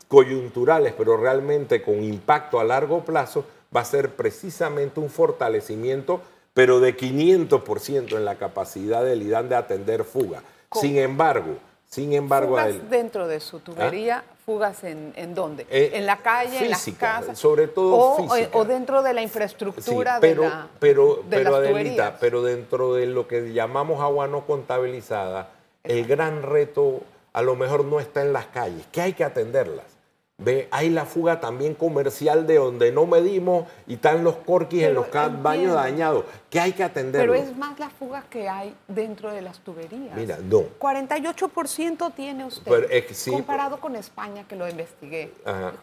coyunturales, 0.08 0.94
pero 0.98 1.18
realmente 1.18 1.82
con 1.82 2.04
impacto 2.04 2.60
a 2.60 2.64
largo 2.64 3.04
plazo, 3.04 3.46
va 3.76 3.82
a 3.82 3.86
ser 3.86 4.12
precisamente 4.12 5.00
un 5.00 5.10
fortalecimiento, 5.10 6.22
pero 6.54 6.80
de 6.80 6.96
500% 6.96 8.16
en 8.16 8.26
la 8.26 8.36
capacidad 8.36 9.04
del 9.04 9.24
IDAN 9.24 9.50
de 9.50 9.56
atender 9.56 10.04
fuga. 10.04 10.44
Sin 10.72 10.98
embargo, 10.98 11.58
sin 11.88 12.14
embargo, 12.14 12.58
fugas 12.58 12.90
dentro 12.90 13.28
de 13.28 13.40
su 13.40 13.60
tubería, 13.60 14.24
fugas 14.46 14.84
en, 14.84 15.14
en 15.16 15.34
dónde? 15.34 15.66
Eh, 15.70 15.92
en 15.94 16.06
la 16.06 16.18
calle, 16.18 16.60
en 16.60 16.70
las 16.72 16.86
casas. 17.00 17.38
sobre 17.38 17.68
todo 17.68 17.96
o, 17.96 18.16
física. 18.18 18.58
o 18.58 18.66
dentro 18.66 19.02
de 19.02 19.14
la 19.14 19.22
Sí, 19.22 19.26
infraestructura 19.26 20.18
pero, 20.20 20.44
de, 20.44 20.50
la, 20.50 20.68
pero, 20.80 21.16
de 21.16 21.38
pero 21.38 21.52
las 21.52 21.60
Adelita, 21.60 22.18
pero 22.20 22.44
dentro 22.44 22.94
de 22.94 23.06
lo 23.06 23.28
que 23.28 23.54
llamamos 23.54 24.02
agua 24.02 24.28
no 24.28 24.46
contabilizada, 24.46 25.50
el 25.84 26.06
gran 26.06 26.44
reto 26.44 27.02
a 27.34 27.42
lo 27.42 27.56
mejor 27.56 27.86
no 27.86 28.00
está 28.00 28.22
en 28.22 28.34
las 28.34 28.46
calles, 28.48 28.86
que 28.92 29.02
hay 29.02 29.14
que 29.14 29.24
atenderlas. 29.24 29.93
Ve, 30.40 30.68
hay 30.72 30.90
la 30.90 31.06
fuga 31.06 31.40
también 31.40 31.76
comercial 31.76 32.48
de 32.48 32.56
donde 32.56 32.92
no 32.92 33.06
medimos 33.06 33.68
y 33.86 33.94
están 33.94 34.24
los 34.24 34.36
corquis 34.38 34.84
en 34.84 34.96
los 34.96 35.06
entiendo. 35.06 35.44
baños 35.44 35.74
dañados, 35.76 36.26
que 36.50 36.60
hay 36.60 36.74
que 36.74 36.84
atenderlos. 36.84 37.38
Pero 37.38 37.50
es 37.50 37.56
más 37.56 37.80
la 37.80 37.90
fuga 37.90 38.26
que 38.30 38.50
hay 38.50 38.76
dentro 38.88 39.32
de 39.32 39.42
las 39.42 39.60
tuberías. 39.60 40.16
Mira, 40.16 40.40
no. 40.44 40.64
48% 40.80 42.14
tiene 42.16 42.46
usted, 42.46 42.70
Pero 42.70 42.88
sí, 43.14 43.32
comparado 43.32 43.80
con 43.80 43.96
España, 43.96 44.46
que 44.48 44.56
lo 44.56 44.68
investigué. 44.68 45.32
Ajá. 45.46 45.74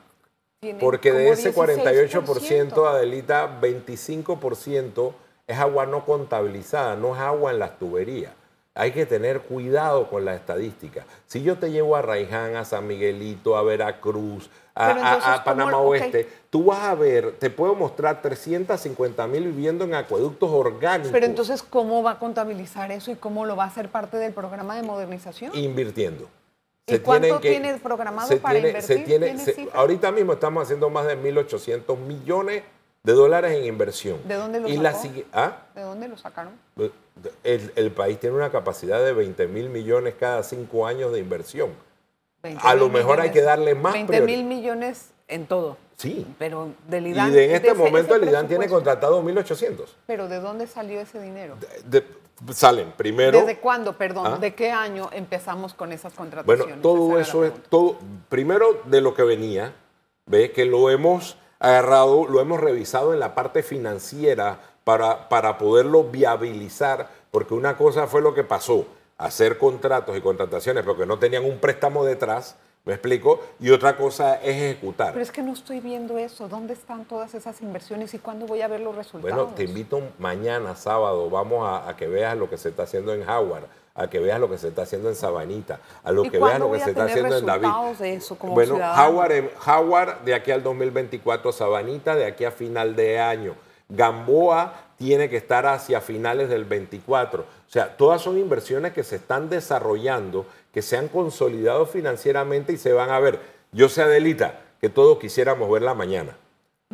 Porque 0.79 1.13
de 1.13 1.31
ese 1.31 1.55
16%. 1.55 2.23
48%, 2.23 2.87
Adelita, 2.87 3.61
25% 3.61 5.13
es 5.47 5.59
agua 5.59 5.87
no 5.87 6.05
contabilizada, 6.05 6.97
no 6.97 7.15
es 7.15 7.21
agua 7.21 7.53
en 7.53 7.61
las 7.61 7.79
tuberías. 7.79 8.33
Hay 8.81 8.93
que 8.93 9.05
tener 9.05 9.40
cuidado 9.43 10.09
con 10.09 10.25
la 10.25 10.35
estadística. 10.35 11.05
Si 11.27 11.43
yo 11.43 11.59
te 11.59 11.71
llevo 11.71 11.97
a 11.97 12.01
Raiján, 12.03 12.57
a 12.57 12.64
San 12.64 12.87
Miguelito, 12.87 13.55
a 13.59 13.62
Veracruz, 13.62 14.49
a, 14.75 14.87
Pero 14.87 15.01
a- 15.05 15.09
entonces, 15.09 15.29
a 15.29 15.33
¿cómo- 15.35 15.45
Panamá. 15.45 15.77
Oeste, 15.79 16.29
tú 16.49 16.64
vas 16.64 16.79
a 16.85 16.95
ver, 16.95 17.33
te 17.33 17.51
puedo 17.51 17.75
mostrar 17.75 18.23
350 18.23 19.27
mil 19.27 19.45
viviendo 19.45 19.85
en 19.85 19.95
acueductos 19.95 20.49
orgánicos. 20.51 21.12
Pero 21.12 21.27
entonces, 21.27 21.62
¿cómo 21.62 22.03
va 22.03 22.12
a 22.12 22.19
contabilizar 22.19 22.90
eso 22.90 23.11
y 23.11 23.16
cómo 23.16 23.45
lo 23.45 23.55
va 23.55 23.64
a 23.64 23.66
hacer 23.66 23.90
parte 23.90 24.16
del 24.16 24.33
programa 24.33 24.77
de 24.77 24.83
modernización? 24.83 25.55
invirtiendo. 25.55 26.29
¿Y 26.87 26.99
cuánto 27.01 27.38
tiene 27.38 27.75
programado 27.75 28.35
para 28.38 28.61
tiene- 28.61 28.81
se 28.81 28.95
invertir? 28.95 29.05
tiene- 29.07 29.27
¿Tiene 29.27 29.45
se- 29.45 29.53
cifras? 29.53 29.77
ahorita 29.77 30.11
mismo 30.11 30.33
estamos 30.33 30.62
haciendo 30.64 30.88
más 30.88 31.07
de 31.07 31.16
1.800 31.16 31.99
millones 31.99 32.62
de 32.62 32.80
dólares 33.05 33.53
en 33.57 33.65
inversión. 33.65 34.19
¿De 34.27 34.35
dónde 34.35 34.61
lo 34.61 34.69
y 34.69 34.77
la 34.77 34.93
sacó? 34.93 35.15
¿ah? 35.33 35.57
¿De 35.75 35.83
dónde 35.83 36.09
lo 36.09 36.17
sacaron? 36.17 36.53
el, 37.45 37.73
el 37.77 37.91
país 37.91 38.19
tiene 38.19 38.37
una 38.37 38.51
capacidad 38.51 39.03
de 39.05 39.13
20 39.13 39.47
mil 39.49 39.69
millones 39.69 40.15
cada 40.19 40.43
cinco 40.43 40.87
años 40.87 41.13
de 41.13 41.19
inversión. 41.19 41.71
20 42.43 42.67
A 42.67 42.75
lo 42.75 42.89
mejor 42.89 43.21
hay 43.21 43.31
que 43.31 43.43
darle 43.43 43.75
más 43.75 43.93
20 43.93 44.13
priori- 44.13 44.25
mil 44.25 44.45
millones 44.45 45.11
en 45.29 45.47
todo. 45.47 45.77
Sí. 45.97 46.27
Pero 46.39 46.69
del 46.89 47.09
Y 47.09 47.11
IDAN. 47.11 47.33
de 47.33 47.45
en 47.47 47.51
este 47.57 47.75
momento 47.75 48.15
ese 48.15 48.25
el 48.25 48.31
IDAN 48.31 48.49
tiene 48.49 48.69
contratado 48.69 49.23
1.800. 49.23 49.85
Pero 50.07 50.29
¿de 50.29 50.41
dónde 50.41 50.67
salió 50.67 51.01
ese 51.01 51.21
dinero? 51.21 51.57
De- 51.85 52.05
salen 52.55 52.93
primero. 52.93 53.39
¿Desde 53.41 53.59
cuándo, 53.59 53.99
perdón? 53.99 54.27
¿Ah? 54.27 54.39
¿De 54.39 54.55
qué 54.55 54.71
año 54.71 55.11
empezamos 55.13 55.75
con 55.75 55.93
esas 55.93 56.15
Bueno, 56.17 56.31
contrataciones? 56.33 56.73
Esa 56.77 56.83
todo 56.83 57.19
eso 57.19 57.45
es 57.45 57.53
todo. 57.69 57.99
Primero 58.31 58.81
de 58.87 59.03
lo 59.03 59.13
que 59.13 59.23
venía, 59.25 59.75
ve 60.25 60.51
que 60.53 60.65
lo 60.65 60.89
hemos 60.89 61.37
agarrado, 61.61 62.27
lo 62.27 62.40
hemos 62.40 62.59
revisado 62.59 63.12
en 63.14 63.20
la 63.20 63.35
parte 63.35 63.62
financiera 63.62 64.59
para, 64.83 65.29
para 65.29 65.59
poderlo 65.59 66.05
viabilizar, 66.05 67.09
porque 67.31 67.55
una 67.55 67.77
cosa 67.77 68.07
fue 68.07 68.23
lo 68.23 68.35
que 68.35 68.42
pasó, 68.42 68.87
hacer 69.18 69.59
contratos 69.59 70.16
y 70.16 70.20
contrataciones, 70.20 70.85
porque 70.85 71.07
no 71.07 71.18
tenían 71.18 71.44
un 71.44 71.59
préstamo 71.59 72.05
detrás, 72.05 72.57
¿Me 72.87 72.94
explico? 72.94 73.40
Y 73.61 73.70
otra 73.70 73.94
cosa 73.94 74.37
es 74.37 74.57
ejecutar. 74.57 75.12
Pero 75.12 75.23
es 75.23 75.31
que 75.31 75.42
no 75.42 75.53
estoy 75.53 75.81
viendo 75.81 76.16
eso. 76.16 76.49
¿Dónde 76.49 76.73
están 76.73 77.05
todas 77.05 77.35
esas 77.35 77.61
inversiones 77.61 78.14
y 78.14 78.18
cuándo 78.18 78.46
voy 78.46 78.62
a 78.62 78.68
ver 78.68 78.81
los 78.81 78.94
resultados? 78.94 79.37
Bueno, 79.37 79.55
te 79.55 79.64
invito 79.64 80.01
mañana, 80.18 80.75
sábado, 80.75 81.29
vamos 81.29 81.68
a, 81.68 81.87
a 81.87 81.96
que 81.96 82.07
veas 82.07 82.38
lo 82.38 82.49
que 82.49 82.57
se 82.57 82.70
está 82.70 82.85
haciendo 82.85 83.12
en 83.12 83.29
Howard 83.29 83.64
a 84.01 84.09
que 84.09 84.19
veas 84.19 84.41
lo 84.41 84.49
que 84.49 84.57
se 84.57 84.69
está 84.69 84.83
haciendo 84.83 85.11
en 85.11 85.15
Sabanita, 85.15 85.79
a 86.03 86.11
lo 86.11 86.23
que 86.23 86.39
veas 86.39 86.59
lo 86.59 86.73
que 86.73 86.81
se 86.81 86.91
está 86.91 87.05
haciendo 87.05 87.37
en 87.37 87.45
David. 87.45 87.69
De 87.99 88.15
eso 88.15 88.35
como 88.37 88.55
bueno, 88.55 88.77
Howard, 88.77 89.51
Howard 89.67 90.21
de 90.25 90.33
aquí 90.33 90.51
al 90.51 90.63
2024, 90.63 91.53
Sabanita 91.53 92.17
de 92.17 92.25
aquí 92.25 92.47
a 92.47 92.51
final 92.51 92.97
de 92.97 93.21
año, 93.21 93.55
Gamboa 93.91 94.73
tiene 94.97 95.29
que 95.29 95.37
estar 95.37 95.67
hacia 95.67 96.01
finales 96.01 96.49
del 96.49 96.65
24. 96.65 97.43
O 97.43 97.71
sea, 97.71 97.95
todas 97.95 98.23
son 98.23 98.39
inversiones 98.39 98.95
que 98.95 99.05
se 99.05 99.17
están 99.17 99.51
desarrollando, 99.51 100.47
que 100.73 100.81
se 100.81 100.97
han 100.97 101.09
consolidado 101.09 101.85
financieramente 101.85 102.73
y 102.73 102.79
se 102.79 102.95
van 102.95 103.11
a 103.11 103.21
ver. 103.21 103.39
Yo 103.71 103.91
sé, 103.91 104.01
Adelita, 104.01 104.61
que 104.81 104.89
todos 104.89 105.19
quisiéramos 105.19 105.71
verla 105.71 105.93
mañana. 105.93 106.37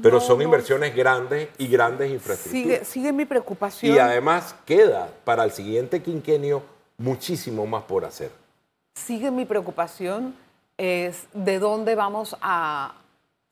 Pero 0.02 0.20
son 0.20 0.42
inversiones 0.42 0.94
grandes 0.94 1.48
y 1.56 1.68
grandes 1.68 2.10
infraestructuras. 2.10 2.62
Sigue, 2.62 2.84
sigue 2.84 3.12
mi 3.12 3.24
preocupación. 3.24 3.94
Y 3.94 3.98
además 3.98 4.54
queda 4.66 5.08
para 5.24 5.44
el 5.44 5.52
siguiente 5.52 6.02
quinquenio 6.02 6.62
muchísimo 6.98 7.66
más 7.66 7.84
por 7.84 8.04
hacer. 8.04 8.30
Sigue 8.94 9.30
mi 9.30 9.44
preocupación, 9.44 10.34
es 10.78 11.26
de 11.32 11.58
dónde 11.58 11.94
vamos 11.94 12.36
a 12.40 12.94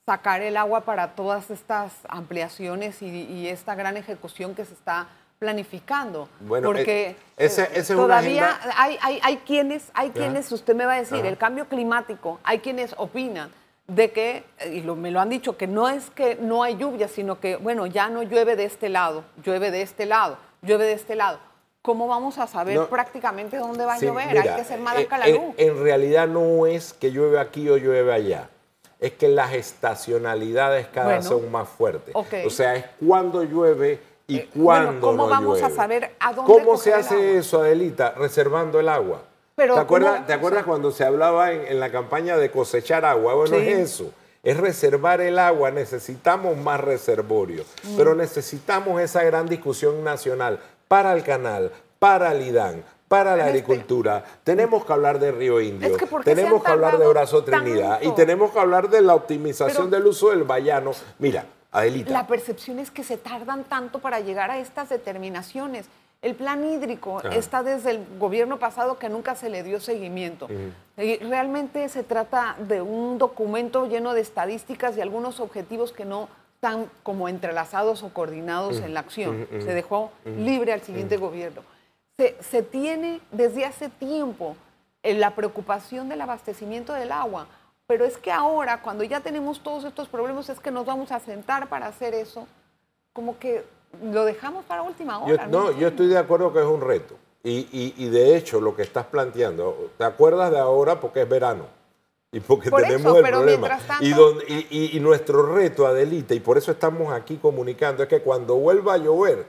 sacar 0.06 0.42
el 0.42 0.56
agua 0.56 0.82
para 0.82 1.14
todas 1.14 1.50
estas 1.50 1.92
ampliaciones 2.08 3.00
y, 3.02 3.48
esta 3.48 3.74
gran 3.74 3.96
ejecución 3.96 4.54
que 4.54 4.64
se 4.64 4.74
está 4.74 5.08
planificando. 5.38 6.28
Bueno, 6.40 6.68
porque 6.68 7.08
eh, 7.08 7.16
ese, 7.36 7.94
todavía 7.94 8.58
hay, 8.76 8.98
hay, 9.00 9.36
quienes, 9.38 9.90
hay 9.94 10.10
quienes, 10.10 10.50
usted 10.52 10.74
me 10.74 10.86
va 10.86 10.94
a 10.94 11.00
decir, 11.00 11.24
el 11.24 11.36
cambio 11.36 11.68
climático, 11.68 12.38
hay 12.44 12.58
quienes 12.58 12.94
opinan 12.98 13.50
de 13.86 14.12
que, 14.12 14.44
y 14.72 14.80
me 14.82 15.10
lo 15.10 15.20
han 15.20 15.28
dicho, 15.28 15.56
que 15.56 15.66
no 15.66 15.88
es 15.88 16.10
que 16.10 16.36
no 16.36 16.62
hay 16.62 16.76
lluvia, 16.76 17.08
sino 17.08 17.40
que, 17.40 17.56
bueno, 17.56 17.86
ya 17.86 18.08
no 18.08 18.22
llueve 18.22 18.56
de 18.56 18.64
este 18.64 18.88
lado, 18.88 19.24
llueve 19.42 19.70
de 19.70 19.82
este 19.82 20.06
lado, 20.06 20.38
llueve 20.62 20.84
de 20.84 20.94
este 20.94 21.14
lado. 21.14 21.38
¿Cómo 21.84 22.08
vamos 22.08 22.38
a 22.38 22.46
saber 22.46 22.86
prácticamente 22.86 23.58
dónde 23.58 23.84
va 23.84 23.94
a 23.94 23.98
llover? 23.98 24.38
Hay 24.38 24.56
que 24.56 24.64
ser 24.64 24.80
más 24.80 24.96
la 24.96 25.28
luz. 25.28 25.54
En, 25.58 25.82
realidad 25.82 26.26
no 26.26 26.66
es 26.66 26.94
que 26.94 27.12
llueve 27.12 27.38
aquí 27.38 27.68
o 27.68 27.76
llueve 27.76 28.10
allá. 28.10 28.48
Es 29.00 29.12
que 29.12 29.28
las 29.28 29.52
estacionalidades 29.52 30.86
cada 30.86 31.16
vez 31.16 31.26
son 31.26 31.52
más 31.52 31.68
fuertes. 31.68 32.14
O 32.14 32.50
sea, 32.50 32.74
es 32.74 32.86
cuando 33.06 33.44
llueve 33.44 34.00
y 34.26 34.38
eh, 34.38 34.48
cuándo 34.58 35.08
¿Cómo 35.08 35.28
vamos 35.28 35.62
a 35.62 35.68
saber 35.68 36.12
a 36.18 36.32
dónde 36.32 36.50
¿Cómo 36.50 36.78
se 36.78 36.94
hace 36.94 37.36
eso, 37.36 37.60
Adelita? 37.60 38.14
Reservando 38.16 38.80
el 38.80 38.88
agua. 38.88 39.20
¿Te 39.54 39.64
acuerdas, 39.64 40.26
¿te 40.26 40.32
acuerdas 40.32 40.64
cuando 40.64 40.90
se 40.90 41.04
hablaba 41.04 41.52
en, 41.52 41.78
la 41.78 41.92
campaña 41.92 42.38
de 42.38 42.50
cosechar 42.50 43.04
agua? 43.04 43.34
Bueno, 43.34 43.56
es 43.56 43.78
eso 43.78 44.10
es 44.42 44.58
reservar 44.58 45.22
el 45.22 45.38
agua, 45.38 45.70
necesitamos 45.70 46.54
más 46.58 46.78
reservorio, 46.78 47.64
mm. 47.82 47.96
pero 47.96 48.14
necesitamos 48.14 49.00
esa 49.00 49.22
gran 49.22 49.48
discusión 49.48 50.04
nacional 50.04 50.60
para 50.88 51.12
el 51.12 51.22
canal, 51.22 51.72
para 51.98 52.32
el 52.32 52.42
IDAN, 52.42 52.84
para 53.08 53.36
la 53.36 53.46
agricultura. 53.46 54.24
Tenemos 54.42 54.84
que 54.84 54.92
hablar 54.92 55.18
de 55.18 55.32
Río 55.32 55.60
Indio, 55.60 55.96
tenemos 56.24 56.62
que 56.62 56.70
hablar 56.70 56.98
de 56.98 57.06
Brazo 57.06 57.44
Trinidad 57.44 58.00
y 58.02 58.10
tenemos 58.12 58.52
que 58.52 58.58
hablar 58.58 58.88
de 58.88 59.02
la 59.02 59.14
optimización 59.14 59.90
del 59.90 60.06
uso 60.06 60.30
del 60.30 60.44
vallano. 60.44 60.92
Mira, 61.18 61.46
Adelita. 61.70 62.12
La 62.12 62.26
percepción 62.26 62.78
es 62.78 62.90
que 62.90 63.02
se 63.02 63.16
tardan 63.16 63.64
tanto 63.64 63.98
para 63.98 64.20
llegar 64.20 64.50
a 64.50 64.58
estas 64.58 64.88
determinaciones. 64.88 65.86
El 66.22 66.34
plan 66.34 66.64
hídrico 66.64 67.20
está 67.20 67.62
desde 67.62 67.90
el 67.90 68.06
gobierno 68.18 68.58
pasado 68.58 68.98
que 68.98 69.10
nunca 69.10 69.34
se 69.34 69.50
le 69.50 69.62
dio 69.62 69.78
seguimiento. 69.78 70.48
y 70.96 71.18
realmente 71.18 71.88
se 71.88 72.02
trata 72.02 72.56
de 72.60 72.80
un 72.80 73.18
documento 73.18 73.86
lleno 73.86 74.14
de 74.14 74.22
estadísticas 74.22 74.96
y 74.96 75.02
algunos 75.02 75.38
objetivos 75.40 75.92
que 75.92 76.04
no 76.04 76.28
están 76.64 76.90
como 77.02 77.28
entrelazados 77.28 78.02
o 78.02 78.08
coordinados 78.08 78.78
en 78.78 78.94
la 78.94 79.00
acción. 79.00 79.46
Se 79.50 79.74
dejó 79.74 80.10
libre 80.24 80.72
al 80.72 80.80
siguiente 80.80 81.18
gobierno. 81.18 81.60
Se, 82.16 82.62
tiene 82.62 83.20
desde 83.32 83.66
hace 83.66 83.90
tiempo 83.90 84.56
eh, 85.02 85.12
la 85.12 85.34
preocupación 85.34 86.08
del 86.08 86.22
abastecimiento 86.22 86.94
del 86.94 87.12
agua, 87.12 87.48
pero 87.86 88.06
es 88.06 88.16
que 88.16 88.32
ahora, 88.32 88.80
cuando 88.80 89.04
ya 89.04 89.20
tenemos 89.20 89.60
todos 89.60 89.84
estos 89.84 90.08
problemas, 90.08 90.48
es 90.48 90.58
que 90.58 90.70
nos 90.70 90.86
vamos 90.86 91.12
a 91.12 91.20
sentar 91.20 91.68
para 91.68 91.86
hacer 91.86 92.14
eso, 92.14 92.46
como 93.12 93.38
que 93.38 93.62
lo 94.02 94.24
dejamos 94.24 94.64
para 94.64 94.80
última 94.82 95.18
hora. 95.18 95.46
no, 95.46 95.70
yo 95.72 95.88
estoy 95.88 96.06
de 96.06 96.16
acuerdo 96.16 96.50
que 96.50 96.60
es 96.60 96.66
un 96.66 96.80
reto. 96.80 97.16
y, 97.42 98.08
de 98.08 98.36
hecho, 98.38 98.58
lo 98.58 98.74
que 98.74 98.82
estás 98.82 99.04
planteando, 99.04 99.90
¿te 99.98 100.04
acuerdas 100.04 100.50
de 100.50 100.60
ahora 100.60 100.98
porque 100.98 101.20
es 101.20 101.28
verano? 101.28 101.66
Y 102.34 102.40
porque 102.40 102.68
tenemos 102.68 103.16
el 103.16 103.22
problema. 103.22 103.78
y, 104.00 104.96
y, 104.96 105.00
nuestro 105.00 105.54
reto, 105.54 105.86
Adelita, 105.86 106.34
y 106.34 106.40
por 106.40 106.58
eso 106.58 106.72
estamos 106.72 107.12
aquí 107.12 107.36
comunicando, 107.36 108.02
es 108.02 108.08
que 108.08 108.22
cuando 108.22 108.56
vuelva 108.56 108.94
a 108.94 108.96
llover, 108.96 109.46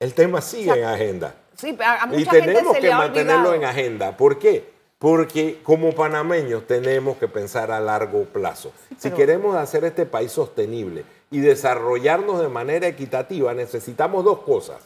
el 0.00 0.14
tema 0.14 0.40
sigue 0.40 0.72
en 0.72 0.84
agenda. 0.84 1.36
Sí, 1.54 1.78
a 1.80 2.06
mucha 2.06 2.20
y 2.20 2.24
tenemos 2.24 2.76
que 2.76 2.90
mantenerlo 2.90 3.54
en 3.54 3.64
agenda. 3.64 4.16
¿Por 4.16 4.40
qué? 4.40 4.68
Porque 4.98 5.60
como 5.62 5.94
panameños 5.94 6.66
tenemos 6.66 7.18
que 7.18 7.28
pensar 7.28 7.70
a 7.70 7.78
largo 7.78 8.24
plazo. 8.24 8.72
Si 8.98 9.12
queremos 9.12 9.54
hacer 9.54 9.84
este 9.84 10.04
país 10.04 10.32
sostenible 10.32 11.04
y 11.30 11.38
desarrollarnos 11.38 12.40
de 12.40 12.48
manera 12.48 12.88
equitativa, 12.88 13.54
necesitamos 13.54 14.24
dos 14.24 14.40
cosas. 14.40 14.78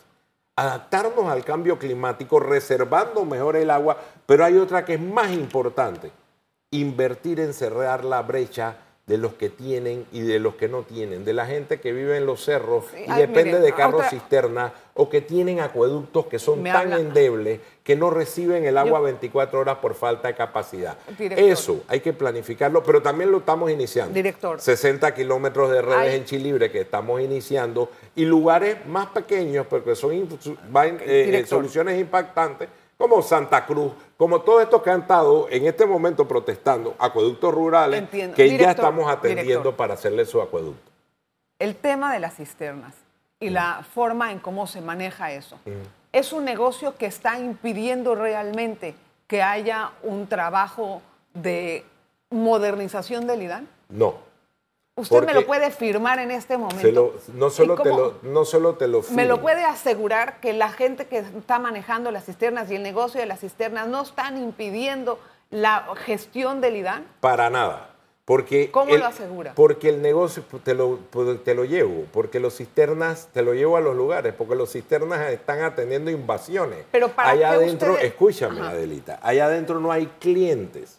Adaptarnos 0.54 1.26
al 1.28 1.44
cambio 1.44 1.78
climático, 1.78 2.40
reservando 2.40 3.24
mejor 3.24 3.56
el 3.56 3.70
agua, 3.70 3.96
pero 4.26 4.44
hay 4.44 4.58
otra 4.58 4.84
que 4.84 4.94
es 4.94 5.00
más 5.00 5.30
importante, 5.30 6.10
invertir 6.70 7.40
en 7.40 7.54
cerrar 7.54 8.04
la 8.04 8.22
brecha 8.22 8.76
de 9.06 9.16
los 9.16 9.32
que 9.32 9.48
tienen 9.48 10.04
y 10.12 10.20
de 10.20 10.38
los 10.38 10.56
que 10.56 10.68
no 10.68 10.82
tienen, 10.82 11.24
de 11.24 11.32
la 11.32 11.46
gente 11.46 11.80
que 11.80 11.92
vive 11.92 12.18
en 12.18 12.26
los 12.26 12.44
cerros 12.44 12.84
y 12.94 13.10
depende 13.10 13.58
de 13.58 13.72
carros 13.72 14.04
cisterna 14.10 14.74
o 14.92 15.08
que 15.08 15.22
tienen 15.22 15.60
acueductos 15.60 16.26
que 16.26 16.38
son 16.38 16.62
tan 16.62 16.92
endebles 16.92 17.60
que 17.82 17.96
no 17.96 18.10
reciben 18.10 18.66
el 18.66 18.76
agua 18.76 19.00
24 19.00 19.60
horas 19.60 19.78
por 19.78 19.94
falta 19.94 20.28
de 20.28 20.34
capacidad. 20.34 20.98
Eso 21.18 21.84
hay 21.88 22.00
que 22.00 22.12
planificarlo, 22.12 22.82
pero 22.82 23.00
también 23.00 23.32
lo 23.32 23.38
estamos 23.38 23.70
iniciando. 23.70 24.12
Director. 24.12 24.60
60 24.60 25.14
kilómetros 25.14 25.70
de 25.70 25.80
redes 25.80 26.14
en 26.14 26.26
Chilibre 26.26 26.70
que 26.70 26.82
estamos 26.82 27.22
iniciando 27.22 27.90
y 28.14 28.26
lugares 28.26 28.84
más 28.86 29.06
pequeños, 29.06 29.66
porque 29.66 29.96
son 29.96 30.12
eh, 30.12 31.44
soluciones 31.48 31.98
impactantes 31.98 32.68
como 32.98 33.22
Santa 33.22 33.64
Cruz, 33.64 33.92
como 34.16 34.42
todos 34.42 34.64
estos 34.64 34.82
que 34.82 34.90
han 34.90 35.02
estado 35.02 35.48
en 35.48 35.66
este 35.66 35.86
momento 35.86 36.26
protestando, 36.26 36.96
acueductos 36.98 37.54
rurales, 37.54 38.08
que 38.34 38.58
ya 38.58 38.72
estamos 38.72 39.08
atendiendo 39.08 39.74
para 39.76 39.94
hacerle 39.94 40.26
su 40.26 40.42
acueducto. 40.42 40.90
El 41.60 41.76
tema 41.76 42.12
de 42.12 42.18
las 42.18 42.34
cisternas 42.34 42.94
y 43.40 43.50
la 43.50 43.84
forma 43.94 44.32
en 44.32 44.40
cómo 44.40 44.66
se 44.66 44.80
maneja 44.80 45.32
eso, 45.32 45.58
¿es 46.12 46.32
un 46.32 46.44
negocio 46.44 46.96
que 46.96 47.06
está 47.06 47.38
impidiendo 47.38 48.16
realmente 48.16 48.96
que 49.28 49.42
haya 49.42 49.92
un 50.02 50.26
trabajo 50.26 51.00
de 51.34 51.84
modernización 52.30 53.28
del 53.28 53.42
IDAN? 53.42 53.68
No. 53.88 54.27
Usted 54.98 55.24
me 55.24 55.32
lo 55.32 55.46
puede 55.46 55.70
firmar 55.70 56.18
en 56.18 56.30
este 56.30 56.58
momento. 56.58 57.14
no, 57.34 57.50
solo 57.50 57.76
te 57.76 57.88
lo, 57.88 58.14
no 58.22 58.44
solo 58.44 58.74
te 58.74 58.88
lo 58.88 59.02
Me 59.10 59.26
lo 59.26 59.40
puede 59.40 59.64
asegurar 59.64 60.40
que 60.40 60.52
la 60.52 60.70
gente 60.70 61.06
que 61.06 61.18
está 61.18 61.58
manejando 61.58 62.10
las 62.10 62.24
cisternas 62.24 62.70
y 62.70 62.76
el 62.76 62.82
negocio 62.82 63.20
de 63.20 63.26
las 63.26 63.40
cisternas 63.40 63.86
no 63.86 64.02
están 64.02 64.36
impidiendo 64.36 65.18
la 65.50 65.86
gestión 66.04 66.60
del 66.60 66.76
IDAN. 66.76 67.06
Para 67.20 67.48
nada. 67.48 67.94
Porque 68.24 68.70
¿Cómo 68.70 68.94
lo 68.94 69.06
asegura? 69.06 69.54
Porque 69.54 69.88
el 69.88 70.02
negocio 70.02 70.44
te 70.62 70.74
lo, 70.74 70.98
te 71.44 71.54
lo 71.54 71.64
llevo, 71.64 72.04
porque 72.12 72.40
los 72.40 72.56
cisternas 72.56 73.28
te 73.32 73.40
lo 73.40 73.54
llevo 73.54 73.78
a 73.78 73.80
los 73.80 73.96
lugares, 73.96 74.34
porque 74.36 74.54
los 74.54 74.70
cisternas 74.70 75.30
están 75.30 75.62
atendiendo 75.62 76.10
invasiones. 76.10 76.84
Pero 76.92 77.08
para 77.08 77.30
allá 77.30 77.52
adentro, 77.52 77.96
escúchame, 77.96 78.60
Adelita, 78.60 79.18
allá 79.22 79.46
adentro 79.46 79.80
no 79.80 79.90
hay 79.90 80.10
clientes. 80.20 80.98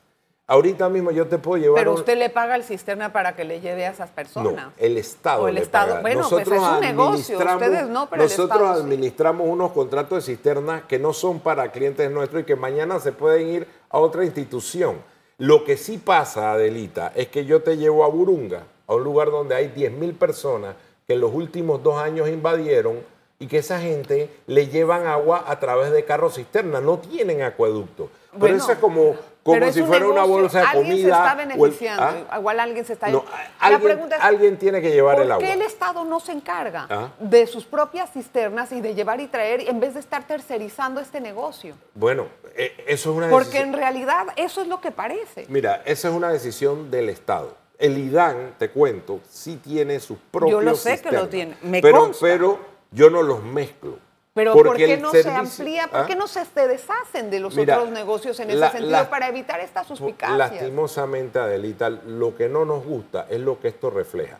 Ahorita 0.50 0.90
mismo 0.90 1.12
yo 1.12 1.28
te 1.28 1.38
puedo 1.38 1.62
llevar. 1.62 1.78
Pero 1.78 1.94
usted 1.94 2.18
le 2.18 2.32
paga 2.32 2.56
el 2.56 2.64
cisterna 2.64 3.14
para 3.14 3.36
que 3.36 3.44
le 3.44 3.62
lleve 3.62 3.86
a 3.86 3.92
esas 3.92 4.10
personas. 4.10 4.52
No, 4.56 4.72
el 4.78 4.98
Estado. 4.98 5.44
O 5.44 5.48
el 5.48 5.60
Estado. 5.60 6.02
Bueno, 6.02 6.28
pues 6.28 6.48
es 6.48 6.60
un 6.60 6.80
negocio. 6.80 7.38
Ustedes 7.38 7.88
no, 7.88 8.10
pero 8.10 8.24
nosotros 8.24 8.50
el 8.50 8.66
Estado 8.66 8.84
administramos 8.84 9.48
unos 9.48 9.72
contratos 9.74 10.26
de 10.26 10.34
cisterna 10.34 10.88
que 10.88 10.98
no 10.98 11.14
son 11.14 11.40
para 11.40 11.72
clientes 11.72 12.10
nuestros 12.10 12.42
y 12.42 12.46
que 12.46 12.56
mañana 12.56 13.00
se 13.00 13.12
pueden 13.12 13.48
ir 13.48 13.68
a 13.92 14.00
otra 14.00 14.26
institución. 14.26 14.96
Lo 15.38 15.64
que 15.64 15.78
sí 15.78 16.00
pasa, 16.00 16.54
Adelita, 16.54 17.12
es 17.14 17.28
que 17.28 17.46
yo 17.46 17.62
te 17.62 17.78
llevo 17.78 18.04
a 18.04 18.08
Burunga, 18.08 18.64
a 18.88 18.96
un 18.96 19.04
lugar 19.04 19.30
donde 19.30 19.54
hay 19.54 19.68
10.000 19.68 20.18
personas 20.18 20.76
que 21.06 21.14
en 21.14 21.22
los 21.22 21.32
últimos 21.32 21.84
dos 21.84 22.02
años 22.02 22.28
invadieron 22.28 23.02
y 23.38 23.46
que 23.46 23.60
esa 23.60 23.80
gente 23.80 24.32
le 24.48 24.68
llevan 24.68 25.06
agua 25.06 25.46
a 25.48 25.60
través 25.60 25.92
de 25.92 26.04
carros 26.06 26.36
cisterna, 26.36 26.82
no 26.82 26.98
tienen 26.98 27.44
acueducto. 27.44 28.10
Pero 28.32 28.40
Bueno, 28.40 28.58
eso 28.58 28.72
es 28.72 28.80
como, 28.80 29.16
como 29.44 29.58
Pero 29.60 29.72
si 29.72 29.82
un 29.82 29.88
fuera 29.88 30.06
una 30.06 30.16
negocio, 30.22 30.42
bolsa 30.42 30.60
de 30.60 30.66
alguien 30.66 30.84
comida. 30.98 31.16
se 31.16 31.22
está 31.22 31.32
el- 31.42 31.48
beneficiando, 31.48 32.28
¿Ah? 32.30 32.38
igual 32.40 32.60
alguien 32.60 32.86
se 32.86 32.94
está... 32.94 33.08
No, 33.10 33.24
La 33.26 33.66
alguien, 33.68 33.82
pregunta 33.82 34.16
es, 34.18 34.22
alguien 34.22 34.58
tiene 34.58 34.82
que 34.82 34.92
llevar 34.92 35.16
¿por 35.16 35.26
el 35.26 35.32
agua. 35.32 35.46
qué 35.48 35.54
el 35.54 35.62
Estado 35.62 36.04
no 36.06 36.20
se 36.20 36.34
encarga 36.34 36.88
Ah. 36.90 37.10
de 37.20 37.48
sus 37.48 37.66
propias 37.66 38.12
cisternas 38.12 38.72
y 38.74 38.82
de 38.82 38.94
llevar 38.96 39.20
y 39.22 39.28
traer 39.28 39.62
en 39.70 39.80
vez 39.80 39.94
de 39.94 40.02
estar 40.02 40.28
tercerizando 40.28 41.00
este 41.02 41.22
negocio? 41.22 41.76
Bueno, 41.96 42.28
eh, 42.56 42.76
eso 42.88 43.12
es 43.12 43.16
una 43.18 43.30
Porque 43.30 43.46
decisión. 43.46 43.70
en 43.70 43.74
realidad 43.80 44.28
eso 44.36 44.62
es 44.62 44.68
lo 44.68 44.82
que 44.82 44.92
parece. 44.92 45.46
Mira, 45.50 45.82
esa 45.86 46.10
es 46.10 46.14
una 46.14 46.30
decisión 46.30 46.92
del 46.92 47.10
Estado. 47.10 47.56
El 47.78 47.98
IDAN, 47.98 48.56
te 48.60 48.70
cuento, 48.72 49.22
sí 49.30 49.56
tiene 49.64 50.02
sus 50.02 50.18
propios 50.32 50.62
lo 50.62 50.76
sé 50.76 51.00
que 51.02 51.14
lo 51.14 51.30
tiene, 51.30 51.56
me 51.62 51.82
pero, 51.82 52.00
consta. 52.02 52.20
pero 52.26 52.60
yo 52.92 53.10
no 53.10 53.24
los 53.24 53.42
mezclo. 53.42 53.98
Pero 54.40 54.54
Porque 54.54 54.68
¿por 54.70 54.78
qué 54.78 54.98
no 54.98 55.12
se 55.12 55.30
amplía? 55.30 55.88
¿Por 55.90 56.00
¿Ah? 56.00 56.06
qué 56.06 56.16
no 56.16 56.28
se 56.28 56.46
deshacen 56.68 57.30
de 57.30 57.40
los 57.42 57.56
Mira, 57.56 57.76
otros 57.78 57.92
negocios 57.92 58.40
en 58.40 58.50
ese 58.50 58.60
la- 58.60 58.72
sentido 58.72 58.92
la- 58.92 59.10
para 59.10 59.28
evitar 59.28 59.60
estas 59.60 59.86
suspicacias? 59.86 60.38
Lastimosamente, 60.38 61.40
Adelita, 61.40 61.90
lo 61.90 62.36
que 62.36 62.48
no 62.48 62.64
nos 62.64 62.86
gusta 62.86 63.28
es 63.30 63.40
lo 63.42 63.60
que 63.60 63.68
esto 63.68 63.90
refleja. 63.90 64.40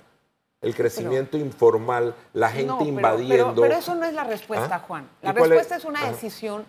El 0.62 0.76
crecimiento 0.76 1.38
informal, 1.38 2.14
la 2.34 2.50
gente 2.50 2.68
No, 2.68 2.78
pero- 2.80 2.90
invadiendo. 2.90 3.46
Pero, 3.56 3.62
pero 3.62 3.76
eso 3.76 3.96
no 3.96 4.06
es 4.06 4.14
la 4.14 4.24
respuesta, 4.26 4.76
¿Ah? 4.76 4.80
Juan. 4.88 5.10
¿Y 5.22 5.26
La 5.26 5.32
es? 5.32 5.38
respuesta 5.38 5.76
es, 5.78 5.86
una 5.86 6.00
Ajá. 6.00 6.12
decisión 6.12 6.66